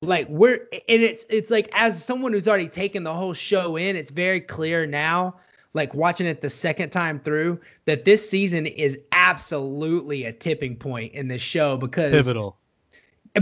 [0.00, 3.94] like we're and it's it's like as someone who's already taken the whole show in
[3.96, 5.34] it's very clear now
[5.74, 11.12] like watching it the second time through that this season is absolutely a tipping point
[11.12, 12.56] in this show because Pivotal.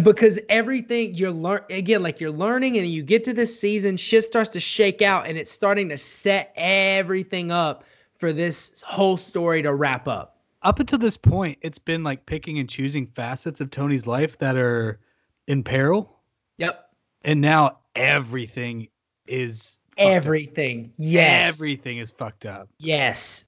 [0.02, 4.24] because everything you're learn again like you're learning and you get to this season shit
[4.24, 7.84] starts to shake out and it's starting to set everything up
[8.16, 12.58] for this whole story to wrap up Up until this point, it's been like picking
[12.58, 15.00] and choosing facets of Tony's life that are
[15.46, 16.18] in peril.
[16.58, 16.88] yep
[17.24, 18.88] and now everything
[19.26, 19.78] is.
[19.98, 20.92] Everything.
[20.96, 21.54] Yes.
[21.54, 22.68] Everything is fucked up.
[22.78, 23.44] Yes.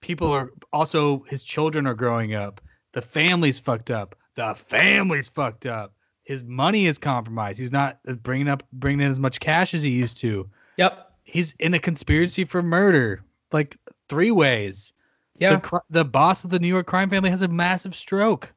[0.00, 2.60] People are also his children are growing up.
[2.92, 4.14] The family's fucked up.
[4.34, 5.92] The family's fucked up.
[6.24, 7.58] His money is compromised.
[7.58, 10.48] He's not bringing up bringing in as much cash as he used to.
[10.76, 11.10] Yep.
[11.24, 13.76] He's in a conspiracy for murder, like
[14.08, 14.92] three ways.
[15.38, 15.56] Yeah.
[15.56, 18.52] The, the boss of the New York crime family has a massive stroke.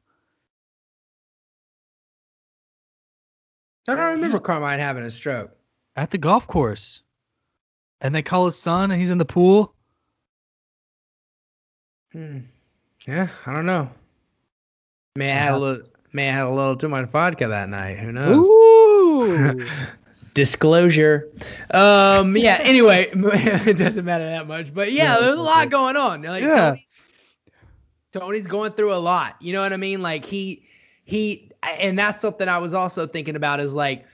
[3.88, 5.50] I don't remember Carmine having a stroke.
[5.96, 7.02] at the golf course.
[8.02, 9.74] And they call his son and he's in the pool.
[12.12, 12.40] Hmm.
[13.06, 13.88] Yeah, I don't know.
[15.16, 17.98] May I had a little may I had a little too much vodka that night.
[17.98, 18.46] Who knows?
[18.46, 19.66] Ooh.
[20.34, 21.28] Disclosure.
[21.70, 24.74] Um yeah, anyway, it doesn't matter that much.
[24.74, 26.22] But yeah, Yeah, there's a lot going on.
[26.22, 26.70] Like Yeah.
[26.70, 26.86] Tony,
[28.12, 29.36] Tony's going through a lot.
[29.40, 30.02] You know what I mean?
[30.02, 30.66] Like he
[31.04, 34.04] he and that's something I was also thinking about is like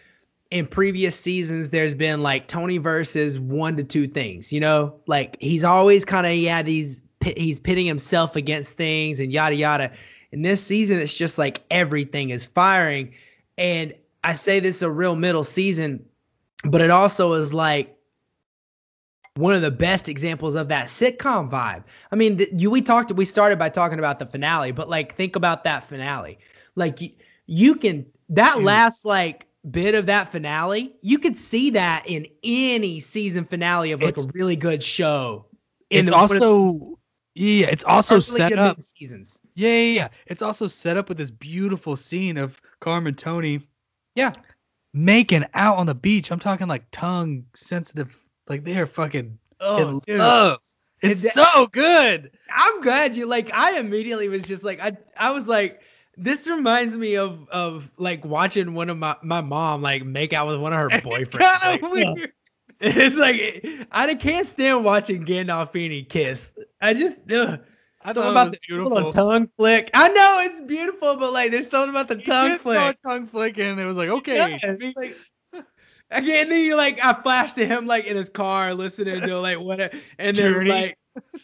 [0.51, 4.95] in previous seasons there's been like Tony versus one to two things, you know?
[5.07, 7.03] Like he's always kind of he had these
[7.37, 9.93] he's pitting himself against things and yada yada.
[10.33, 13.13] And this season it's just like everything is firing
[13.57, 13.93] and
[14.25, 16.05] I say this is a real middle season,
[16.65, 17.97] but it also is like
[19.37, 21.85] one of the best examples of that sitcom vibe.
[22.11, 25.15] I mean, the, you we talked we started by talking about the finale, but like
[25.15, 26.39] think about that finale.
[26.75, 27.11] Like you,
[27.47, 28.65] you can that Dude.
[28.65, 34.01] last like bit of that finale, you could see that in any season finale of
[34.01, 35.47] like It's- a really good show.
[35.91, 36.99] In it's the- also
[37.35, 38.83] yeah, it's also set up.
[38.83, 39.41] seasons.
[39.55, 40.09] Yeah, yeah, yeah.
[40.27, 43.61] It's also set up with this beautiful scene of Carmen Tony
[44.17, 44.33] Yeah.
[44.93, 46.31] making out on the beach.
[46.33, 48.17] I'm talking like tongue sensitive,
[48.49, 50.59] like they are fucking Oh, in love.
[51.01, 52.31] It's It- so good.
[52.53, 53.53] I'm glad you like.
[53.53, 55.81] I immediately was just like, I I was like,
[56.19, 60.49] this reminds me of of like watching one of my my mom like make out
[60.49, 61.59] with one of her boyfriends.
[61.61, 62.33] kind of Like, weird.
[62.81, 66.53] It's like I can't stand watching Gandolfini kiss.
[66.81, 67.61] I just ugh.
[68.05, 69.13] I something thought about the beautiful.
[69.13, 69.91] tongue flick.
[69.95, 72.95] I know it's beautiful, but like there's something about the He tongue just saw a
[72.95, 72.99] flick.
[73.07, 75.17] tongue flick, and it was like, okay, Yeah, like,
[76.11, 79.59] again, then you like I flashed to him like in his car listening to like
[79.61, 80.69] what, and then Journey.
[80.69, 80.99] like,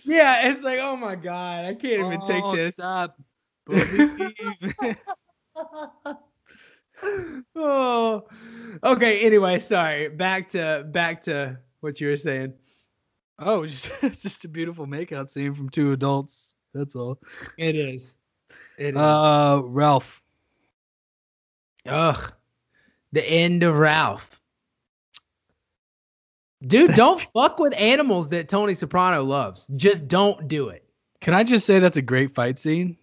[0.04, 2.74] yeah, it's like oh my god, I can't even take Oh, this.
[2.74, 3.16] Stop.
[7.56, 8.24] Oh,
[8.82, 9.20] okay.
[9.20, 10.08] Anyway, sorry.
[10.08, 12.54] Back to back to what you were saying.
[13.38, 16.56] oh, it's just, it's just a beautiful makeout scene from two adults.
[16.72, 17.18] That's all.
[17.58, 18.16] It is.
[18.78, 18.96] It is.
[18.96, 20.22] Uh, Ralph.
[21.86, 22.32] Ugh.
[23.12, 24.40] The end of Ralph.
[26.66, 29.68] Dude, don't fuck with animals that Tony Soprano loves.
[29.76, 30.84] Just don't do it.
[31.20, 32.96] Can I just say that's a great fight scene?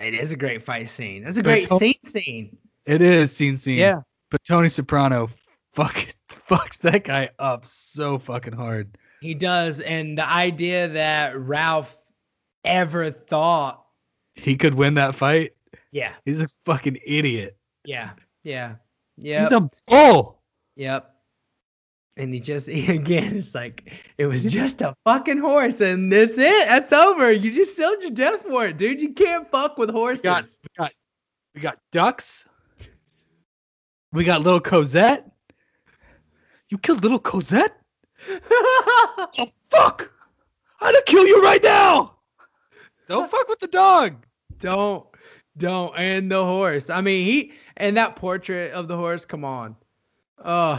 [0.00, 1.24] It is a great fight scene.
[1.24, 2.56] That's a But great Tony- scene scene.
[2.86, 3.78] It is scene scene.
[3.78, 4.00] Yeah.
[4.30, 5.28] But Tony Soprano
[5.74, 5.94] fuck
[6.48, 8.98] fucks that guy up so fucking hard.
[9.20, 9.80] He does.
[9.80, 11.96] And the idea that Ralph
[12.64, 13.84] ever thought.
[14.34, 15.52] He could win that fight.
[15.92, 16.14] Yeah.
[16.24, 17.56] He's a fucking idiot.
[17.84, 18.10] Yeah.
[18.42, 18.76] Yeah.
[19.16, 19.42] Yeah.
[19.44, 20.42] He's a bull.
[20.76, 21.11] Yep.
[22.16, 26.68] And he just again, it's like it was just a fucking horse, and that's it.
[26.68, 27.32] That's over.
[27.32, 29.00] You just sealed your death for it, dude.
[29.00, 30.24] You can't fuck with horses.
[30.24, 30.92] We got we got
[31.54, 32.46] we got ducks.
[34.12, 35.30] We got little Cosette.
[36.68, 37.76] You killed little Cosette?
[39.38, 40.12] Oh fuck!
[40.80, 42.16] I'd kill you right now.
[43.08, 44.24] Don't fuck with the dog.
[44.58, 45.06] don't,
[45.56, 46.90] don't, and the horse.
[46.90, 49.24] I mean, he and that portrait of the horse.
[49.24, 49.76] Come on,
[50.44, 50.76] oh,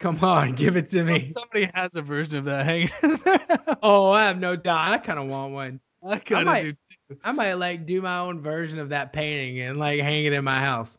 [0.00, 1.30] come on, give it to me.
[1.32, 2.90] Somebody has a version of that hanging.
[3.82, 4.88] Oh, I have no doubt.
[4.90, 5.80] I kind of want one.
[6.06, 6.76] I kind might- of
[7.10, 7.16] do.
[7.22, 10.42] I might like do my own version of that painting and like hang it in
[10.42, 10.98] my house.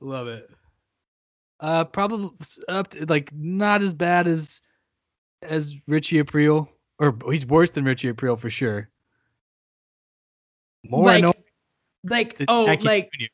[0.00, 0.50] Love it.
[1.60, 2.30] Uh, probably
[2.68, 4.60] up to, like not as bad as
[5.42, 6.66] as Richie Aprile,
[6.98, 8.88] or he's worse than Richie Aprile for sure.
[10.84, 11.34] More like, annoying
[12.04, 13.26] like oh, like Jr.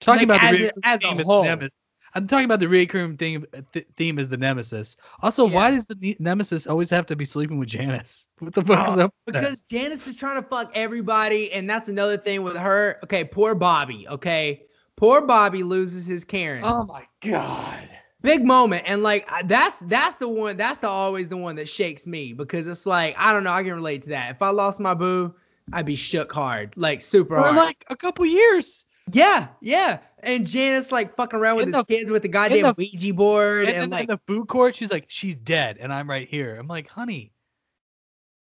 [0.00, 1.44] talking like, about as the a- as a theme as the whole.
[1.44, 1.70] nemesis.
[2.14, 4.96] I'm talking about the recurring theme uh, th- theme as the nemesis.
[5.22, 8.26] Also, why does the ne- nemesis always have to be sleeping with Janice?
[8.38, 9.40] What the oh, fuck is Oh, up with that?
[9.42, 12.98] because Janice is trying to fuck everybody, and that's another thing with her.
[13.04, 14.06] Okay, poor Bobby.
[14.08, 14.62] Okay,
[14.96, 16.62] poor Bobby loses his Karen.
[16.64, 17.88] Oh my god.
[18.22, 20.56] Big moment, and like that's that's the one.
[20.56, 23.52] That's the always the one that shakes me because it's like I don't know.
[23.52, 24.30] I can relate to that.
[24.30, 25.34] If I lost my boo,
[25.74, 27.56] I'd be shook hard, like super For hard.
[27.56, 28.86] like a couple years.
[29.12, 29.98] yeah, yeah.
[30.24, 33.12] And Janice like fucking around with In his the- kids with the goddamn the- Ouija
[33.14, 36.08] board, And, and, then like in the food court, she's like, she's dead, and I'm
[36.08, 36.56] right here.
[36.56, 37.32] I'm like, honey.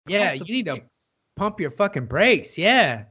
[0.06, 0.82] Yeah, you need to
[1.36, 2.58] pump your fucking brakes.
[2.58, 3.04] Yeah.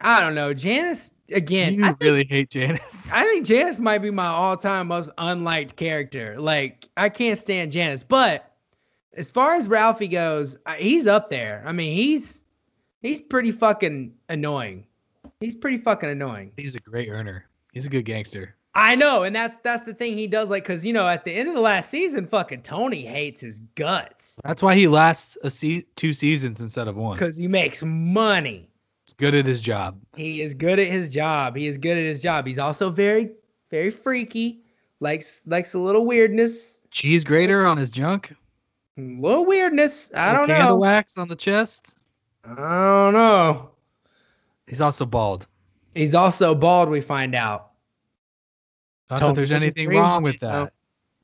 [0.00, 0.52] I don't know.
[0.54, 3.10] Janice, again, you I think, really hate Janice.
[3.12, 6.36] I think Janice might be my all-time most unliked character.
[6.38, 8.52] Like I can't stand Janice, but
[9.16, 11.62] as far as Ralphie goes, he's up there.
[11.66, 12.42] I mean, he's
[13.02, 14.84] he's pretty fucking annoying.
[15.40, 16.52] He's pretty fucking annoying.
[16.56, 17.46] He's a great earner.
[17.74, 18.54] He's a good gangster.
[18.76, 20.50] I know, and that's that's the thing he does.
[20.50, 23.60] Like, cause you know, at the end of the last season, fucking Tony hates his
[23.76, 27.16] guts That's why he lasts a se- two seasons instead of one.
[27.16, 28.68] because he makes money.
[29.06, 30.00] He's good at his job.
[30.16, 31.54] He is good at his job.
[31.56, 32.46] He is good at his job.
[32.46, 33.30] He's also very,
[33.70, 34.64] very freaky.
[35.00, 36.80] Likes likes a little weirdness.
[36.90, 38.34] Cheese grater on his junk.
[38.98, 40.10] A little weirdness.
[40.14, 40.76] I don't Candle know.
[40.76, 41.96] wax on the chest.
[42.44, 43.70] I don't know.
[44.66, 45.46] He's also bald.
[45.94, 46.88] He's also bald.
[46.88, 47.70] We find out.
[49.10, 50.48] Not that there's anything wrong with know.
[50.64, 50.72] that.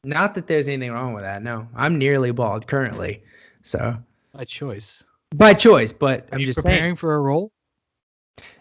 [0.04, 1.42] Not that there's anything wrong with that.
[1.42, 3.22] No, I'm nearly bald currently.
[3.62, 3.96] So
[4.32, 5.02] By choice.
[5.34, 6.96] by choice, but Are I'm you just preparing saying.
[6.96, 7.52] for a role?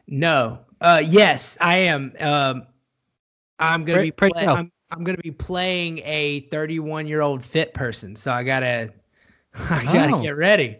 [0.07, 0.59] No.
[0.81, 2.13] Uh, yes, I am.
[2.19, 2.65] Um,
[3.59, 4.11] I'm gonna Pray- be.
[4.11, 4.55] pray tell.
[4.55, 8.15] I'm, I'm gonna be playing a 31 year old fit person.
[8.15, 8.91] So I gotta,
[9.53, 10.21] I gotta Oh.
[10.21, 10.77] get ready.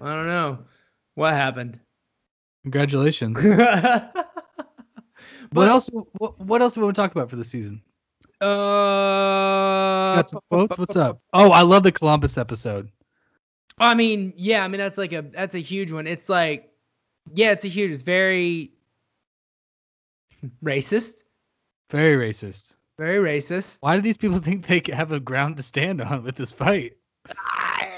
[0.00, 0.58] I don't know
[1.14, 1.80] what happened.
[2.62, 3.36] Congratulations.
[5.52, 5.90] but, what else?
[6.18, 7.82] What, what else do we want to talk about for the season?
[8.40, 10.78] Uh, Got some quotes.
[10.78, 11.20] What's up?
[11.32, 12.88] Oh, I love the Columbus episode.
[13.78, 16.06] I mean, yeah, I mean that's like a that's a huge one.
[16.06, 16.70] It's like,
[17.34, 17.92] yeah, it's a huge.
[17.92, 18.72] It's very
[20.64, 21.24] racist.
[21.90, 22.74] Very racist.
[22.98, 23.78] Very racist.
[23.80, 26.96] Why do these people think they have a ground to stand on with this fight?
[27.28, 27.88] I,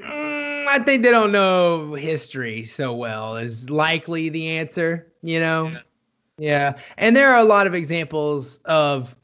[0.00, 3.36] mm, I think they don't know history so well.
[3.36, 5.12] Is likely the answer.
[5.22, 5.68] You know.
[5.68, 5.80] Yeah.
[6.38, 9.16] Yeah, and there are a lot of examples of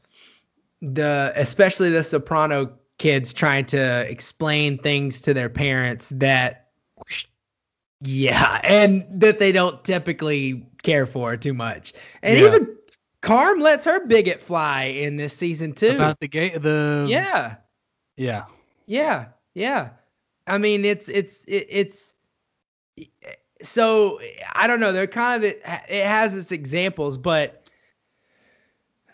[0.81, 6.67] the, especially the soprano kids trying to explain things to their parents that,
[8.01, 11.93] yeah, and that they don't typically care for too much.
[12.21, 12.47] And Yeah.
[12.47, 12.75] even
[13.21, 15.95] Carm lets her bigot fly in this season too.
[15.95, 17.55] About the gay, the yeah,
[18.17, 18.45] yeah.
[18.85, 19.25] yeah,
[19.55, 19.89] yeah.
[20.45, 22.13] I mean, it's it's it, it's
[23.65, 24.19] so
[24.53, 24.91] I don't know.
[24.91, 27.67] They're kind of it, it has its examples, but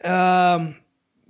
[0.04, 0.76] um,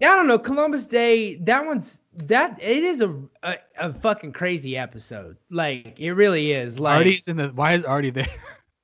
[0.02, 0.40] I don't know.
[0.40, 5.38] Columbus Day, that one's that it is a a, a fucking crazy episode.
[5.50, 6.80] Like it really is.
[6.80, 7.50] Like Artie's in the.
[7.50, 8.28] Why is Artie there?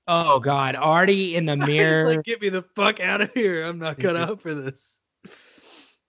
[0.08, 2.16] oh god, Artie in the mirror.
[2.16, 3.64] like, get me the fuck out of here.
[3.64, 5.00] I'm not cut out for this.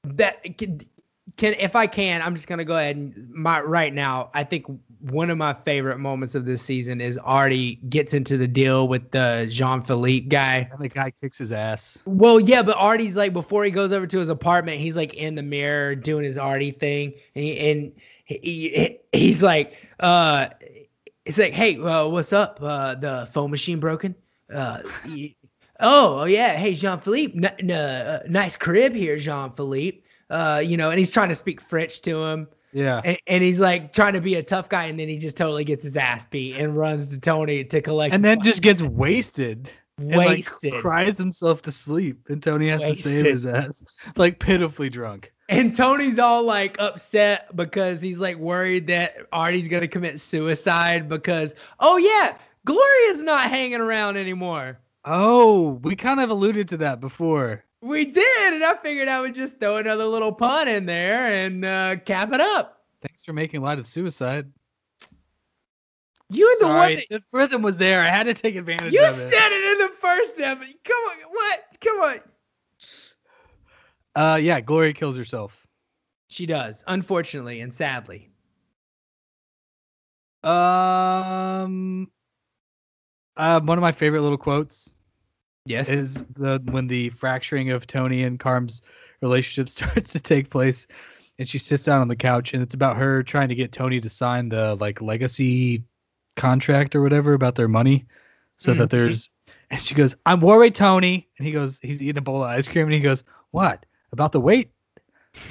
[0.04, 0.44] that
[1.38, 4.30] can, if I can, I'm just gonna go ahead and my right now.
[4.34, 4.66] I think
[5.00, 9.10] one of my favorite moments of this season is Artie gets into the deal with
[9.12, 10.68] the Jean Philippe guy.
[10.72, 11.98] And the guy kicks his ass.
[12.04, 15.36] Well, yeah, but Artie's like before he goes over to his apartment, he's like in
[15.36, 17.92] the mirror doing his Artie thing, and he, and
[18.24, 20.48] he, he- he's like, uh,
[21.24, 22.58] it's like, hey, uh, what's up?
[22.60, 24.14] Uh, the phone machine broken?
[24.52, 24.80] Uh,
[25.80, 30.02] oh yeah, hey Jean Philippe, n- n- uh, nice crib here, Jean Philippe.
[30.30, 33.00] Uh, you know, and he's trying to speak French to him, Yeah.
[33.04, 35.64] and, and he's like trying to be a tough guy, and then he just totally
[35.64, 39.70] gets his ass beat and runs to Tony to collect, And then just gets wasted.
[39.98, 40.74] and, like, wasted.
[40.80, 43.82] cries himself to sleep, and Tony has to save his ass,
[44.16, 45.32] like pitifully drunk.
[45.50, 51.54] And Tony's all like upset because he's like worried that Artie's gonna commit suicide because
[51.80, 52.36] oh yeah,
[52.66, 54.78] Gloria's not hanging around anymore.
[55.06, 57.64] Oh, we kind of alluded to that before.
[57.80, 61.64] We did, and I figured I would just throw another little pun in there and
[61.64, 62.82] uh, cap it up.
[63.02, 64.50] Thanks for making light of suicide.
[66.30, 68.02] You were the one that the rhythm was there.
[68.02, 69.22] I had to take advantage you of it.
[69.22, 69.54] You said it.
[69.54, 70.74] it in the first episode.
[70.84, 71.60] Come on, what?
[71.80, 72.18] Come on.
[74.14, 75.66] Uh, yeah, Gloria kills herself.
[76.28, 78.28] She does, unfortunately and sadly.
[80.42, 82.10] Um,
[83.36, 84.92] uh, one of my favorite little quotes
[85.68, 85.88] Yes.
[85.88, 88.82] is the when the fracturing of Tony and Carm's
[89.20, 90.86] relationship starts to take place,
[91.38, 94.00] and she sits down on the couch, and it's about her trying to get Tony
[94.00, 95.84] to sign the like legacy
[96.36, 98.06] contract or whatever about their money,
[98.56, 98.78] so Mhm.
[98.78, 99.28] that there's.
[99.70, 102.66] And she goes, "I'm worried, Tony." And he goes, "He's eating a bowl of ice
[102.66, 104.70] cream," and he goes, "What about the weight?"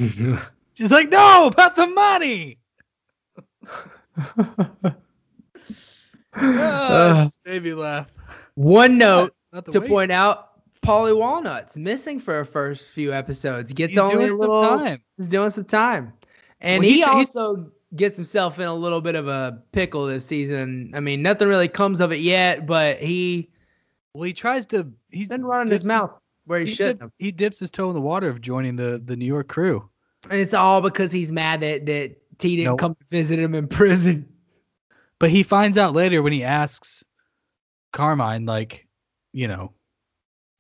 [0.73, 2.57] She's like, "No, about the money."
[6.35, 8.07] Oh, made me laugh.
[8.55, 10.49] One note to point out
[10.85, 13.73] Paulie Walnuts missing for her first few episodes.
[13.73, 15.01] Gets He's only doing a some little time.
[15.17, 16.13] He's doing some time.
[16.61, 20.25] And Well, he he's- also gets himself in a little bit of a pickle this
[20.25, 20.91] season.
[20.93, 23.49] I mean, nothing really comes of it yet, but he,
[24.13, 24.91] Well, he tries to.
[25.11, 26.11] He's been running his mouth
[26.45, 27.11] where he, He, dip- have.
[27.19, 29.87] he dips his toe in the water of joining the the New York crew.
[30.29, 32.79] And it's all because he's mad that, that T didn't Nope.
[32.79, 34.27] come to visit him in prison.
[35.19, 37.03] But he finds out later when he asks
[37.93, 38.86] Carmine, like,
[39.33, 39.71] you know,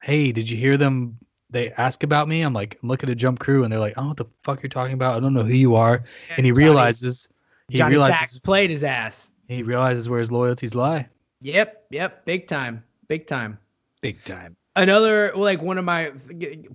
[0.01, 1.17] "Hey, did you hear them?
[1.49, 4.01] They ask about me." I'm like, "I'm looking at Jump Crew," and they're like, "I
[4.01, 5.17] don't know what the fuck you're talking about.
[5.17, 6.03] I don't know who you are."
[6.35, 7.29] And he Johnny- realizes
[7.69, 9.31] he Johnny realizes played his ass.
[9.47, 11.07] he realizes where his loyalties lie.
[11.41, 13.57] Yep, yep, big time, big time.
[14.01, 14.55] Big time.
[14.75, 16.11] Another like one of my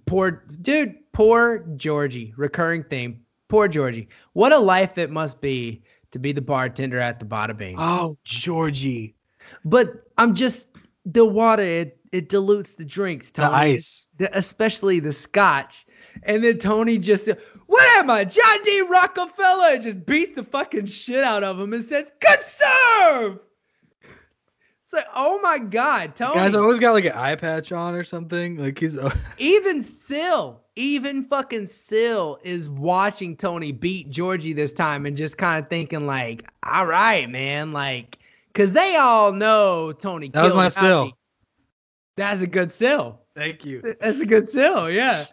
[0.07, 3.21] poor dude, poor Georgie, recurring theme.
[3.49, 4.09] Poor Georgie.
[4.33, 7.77] What a life it must be to be the bartender at the Bada Bing.
[7.79, 9.15] Oh, Georgie,
[9.65, 10.69] But I'm just
[11.05, 11.63] the water.
[11.63, 13.31] It, it dilutes the drinks.
[13.31, 14.09] the ice.
[14.19, 15.87] the- especially the scotch.
[16.25, 17.29] And then Tony just
[17.67, 18.25] What am I?
[18.25, 18.83] John D.
[18.83, 23.39] Rockefeller just beats the fucking shit out of him and says, Good serve.
[24.93, 26.35] It's like, oh my God, Tony.
[26.35, 28.59] Guys always got like an eye patch on or something.
[28.59, 28.99] Like he's
[29.39, 35.65] even Sil, even fucking Sil is watching Tony beat Georgie this time and just kind
[35.65, 38.19] of thinking, like, all right, man, like,
[38.53, 41.11] because they all know Tony That was killed my Ralphie.
[41.11, 41.19] Sil.
[42.17, 43.23] That's a good sell.
[43.35, 43.83] Thank you.
[44.01, 45.27] That's a good sell, yeah.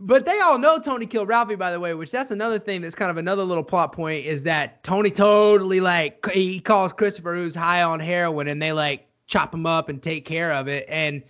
[0.00, 2.94] But they all know Tony killed Ralphie, by the way, which that's another thing that's
[2.94, 7.54] kind of another little plot point is that Tony totally like he calls Christopher who's
[7.54, 10.86] high on heroin and they like chop him up and take care of it.
[10.88, 11.22] And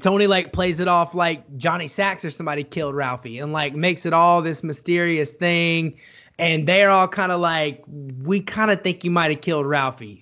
[0.00, 4.04] Tony like plays it off like Johnny Sacks or somebody killed Ralphie and like makes
[4.04, 5.98] it all this mysterious thing.
[6.38, 7.84] And they're all kind of like,
[8.22, 10.21] we kind of think you might have killed Ralphie.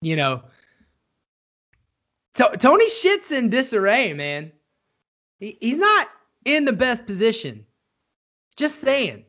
[0.00, 0.42] You know,
[2.34, 4.50] To- Tony shit's in disarray, man.
[5.40, 6.08] He- he's not
[6.44, 7.66] in the best position.
[8.56, 9.24] Just saying.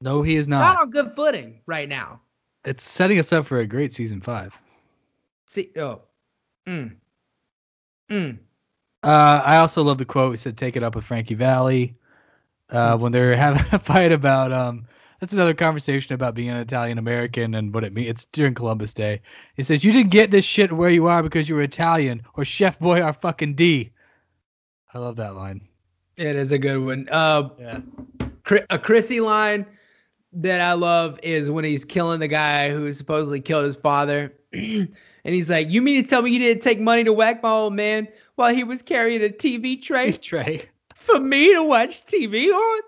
[0.00, 0.80] No, he is Not not.
[0.82, 2.20] on good footing right now.
[2.64, 4.54] It's setting us up for a great season five.
[5.52, 6.02] See, oh.
[6.66, 6.96] Mm.
[8.10, 8.38] Mm.
[9.02, 10.32] Uh, I also love the quote.
[10.32, 11.96] He said, "Take it up with Frankie Valli."
[12.70, 14.86] Uh, when they're having a fight about um,
[15.20, 18.08] that's another conversation about being an Italian American and what it means.
[18.10, 19.20] It's during Columbus Day.
[19.54, 22.44] He says, "You didn't get this shit where you are because you were Italian or
[22.44, 23.90] Chef Boy are fucking D."
[24.94, 25.60] I love that line.
[26.16, 27.08] It is a good one.
[27.10, 27.80] Uh, Yeah.
[28.70, 29.66] A Chrissy line
[30.32, 34.32] that I love is when he's killing the guy who supposedly killed his father.
[34.52, 34.88] and
[35.24, 37.74] he's like, You mean to tell me you didn't take money to whack my old
[37.74, 38.06] man
[38.36, 40.68] while he was carrying a TV tray Trey.
[40.94, 42.82] for me to watch TV on?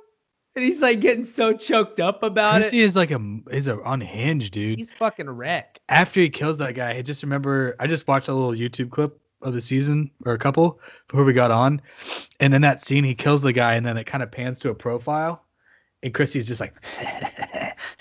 [0.59, 2.75] And he's like getting so choked up about it.
[2.75, 4.81] is like a is a unhinged dude.
[4.81, 5.79] He's fucking wreck.
[5.89, 9.21] after he kills that guy, I just remember I just watched a little YouTube clip
[9.43, 11.81] of the season or a couple before we got on.
[12.41, 14.71] And in that scene, he kills the guy, and then it kind of pans to
[14.71, 15.45] a profile.
[16.03, 16.75] And Chrissy's just like,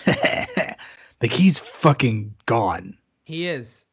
[1.21, 2.97] like he's fucking gone.
[3.23, 3.86] He is.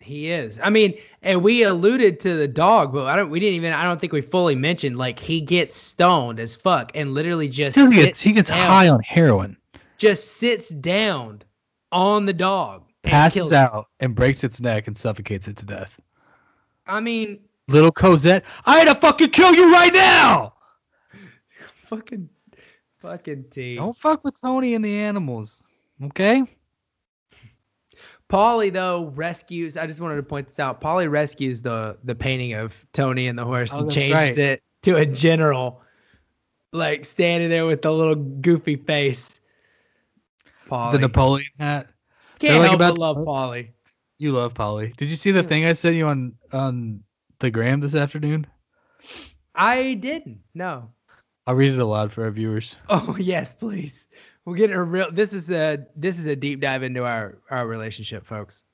[0.00, 0.58] He is.
[0.62, 3.28] I mean, and we alluded to the dog, but I don't.
[3.28, 3.74] We didn't even.
[3.74, 4.96] I don't think we fully mentioned.
[4.96, 8.88] Like he gets stoned as fuck and literally just He gets, he gets down, high
[8.88, 9.58] on heroin,
[9.98, 11.42] just sits down
[11.92, 13.56] on the dog, passes it.
[13.56, 16.00] out, and breaks its neck and suffocates it to death.
[16.86, 17.38] I mean,
[17.68, 20.54] Little Cosette, I had to fucking kill you right now.
[21.88, 22.28] fucking,
[23.00, 23.76] fucking T.
[23.76, 25.62] Don't fuck with Tony and the animals,
[26.04, 26.44] okay?
[28.30, 29.76] Paulie though rescues.
[29.76, 30.80] I just wanted to point this out.
[30.80, 34.38] Paulie rescues the the painting of Tony and the horse Oh, and that's changes right.
[34.38, 35.82] it to a general,
[36.72, 39.40] like standing there with the little goofy face.
[40.70, 40.92] Paulie.
[40.92, 41.88] The Napoleon hat.
[42.38, 43.70] Can't like help about but to- love Paulie.
[44.18, 44.94] You love Paulie.
[44.96, 47.02] Did you see the thing I sent you on on
[47.40, 48.46] the gram this afternoon?
[49.54, 50.38] I didn't.
[50.54, 50.90] No.
[51.46, 52.76] I'll read it aloud for our viewers.
[52.88, 54.06] Oh yes, please.
[54.50, 55.12] We're getting a real.
[55.12, 58.64] This is a this is a deep dive into our our relationship, folks.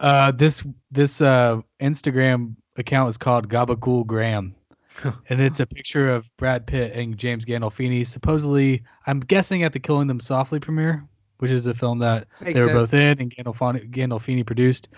[0.00, 4.56] Uh, this this uh Instagram account is called Gabagool Graham,
[5.28, 8.04] and it's a picture of Brad Pitt and James Gandolfini.
[8.04, 11.06] Supposedly, I'm guessing at the Killing Them Softly premiere,
[11.38, 12.90] which is a film that Makes they were sense.
[12.90, 14.88] both in and Gandolfini, Gandolfini produced.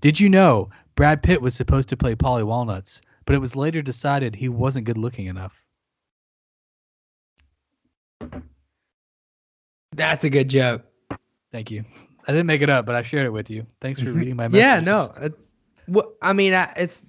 [0.00, 3.82] Did you know Brad Pitt was supposed to play Paulie Walnuts, but it was later
[3.82, 5.61] decided he wasn't good looking enough.
[9.94, 10.82] That's a good joke.
[11.52, 11.84] Thank you.
[12.26, 13.66] I didn't make it up, but I shared it with you.
[13.80, 14.18] Thanks for mm-hmm.
[14.18, 14.60] reading my message.
[14.60, 15.12] yeah, no.
[15.20, 15.36] It's,
[15.86, 17.04] what I mean, I, it's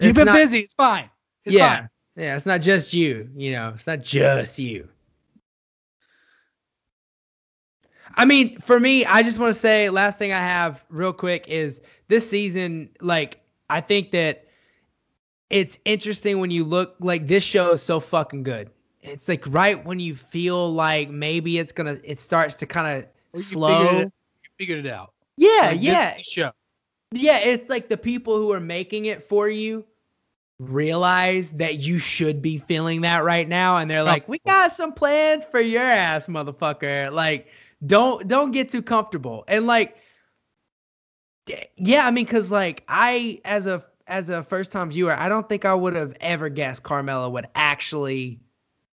[0.00, 0.60] You've been not- busy.
[0.60, 1.10] It's fine.
[1.44, 1.88] It's yeah, fine.
[2.16, 2.36] yeah.
[2.36, 3.28] It's not just you.
[3.34, 4.88] You know, it's not just you.
[8.16, 11.46] I mean, for me, I just want to say last thing I have real quick
[11.48, 12.90] is this season.
[13.00, 13.40] Like,
[13.70, 14.46] I think that
[15.48, 18.70] it's interesting when you look like this show is so fucking good.
[19.02, 23.08] It's like right when you feel like maybe it's gonna, it starts to kind of
[23.34, 23.98] you figured slow.
[24.00, 25.12] it- You figured it out.
[25.36, 26.16] Yeah, Like, yeah.
[26.22, 26.50] show.
[27.12, 29.84] Yeah, it's like the people who are making it for you
[30.58, 34.92] realize that you should be feeling that right now and they're like, "We got some
[34.92, 37.48] plans for your ass, motherfucker." Like,
[37.86, 39.44] don't don't get too comfortable.
[39.48, 39.96] And like
[41.76, 45.48] yeah, I mean cuz like I as a as a first time viewer, I don't
[45.48, 48.40] think I would have ever guessed Carmela would actually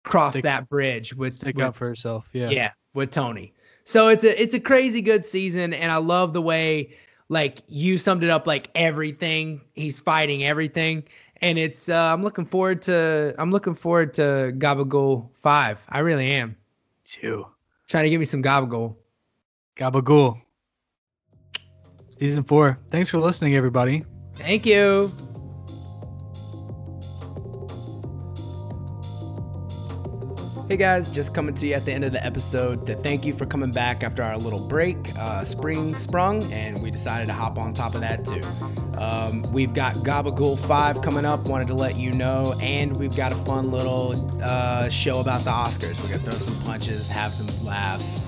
[0.04, 2.28] cross Stick- that bridge with Stick with, up for herself.
[2.34, 2.50] Yeah.
[2.50, 2.72] yeah.
[2.94, 3.54] with Tony.
[3.84, 6.96] So it's a it's a crazy good season, and I love the way
[7.30, 8.46] like you summed it up.
[8.46, 11.04] Like everything, he's fighting everything,
[11.42, 15.84] and it's uh, I'm looking forward to I'm looking forward to Gabagool five.
[15.90, 16.56] I really am
[17.04, 17.46] Two.
[17.88, 18.96] trying to give me some Gabagool.
[19.78, 20.40] Gabagool.
[22.18, 22.78] Season four.
[22.92, 24.06] Thanks for listening, everybody.
[24.38, 25.12] Thank you.
[30.72, 33.34] Hey guys, just coming to you at the end of the episode to thank you
[33.34, 34.96] for coming back after our little break.
[35.20, 38.40] Uh, spring sprung, and we decided to hop on top of that too.
[38.98, 43.34] Um, we've got Gabagool 5 coming up, wanted to let you know, and we've got
[43.34, 46.02] a fun little uh, show about the Oscars.
[46.02, 48.20] We're gonna throw some punches, have some laughs,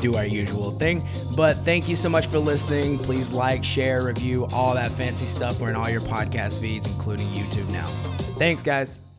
[0.00, 1.08] do our usual thing.
[1.36, 2.98] But thank you so much for listening.
[2.98, 5.60] Please like, share, review, all that fancy stuff.
[5.60, 7.84] We're in all your podcast feeds, including YouTube now.
[8.40, 9.11] Thanks, guys.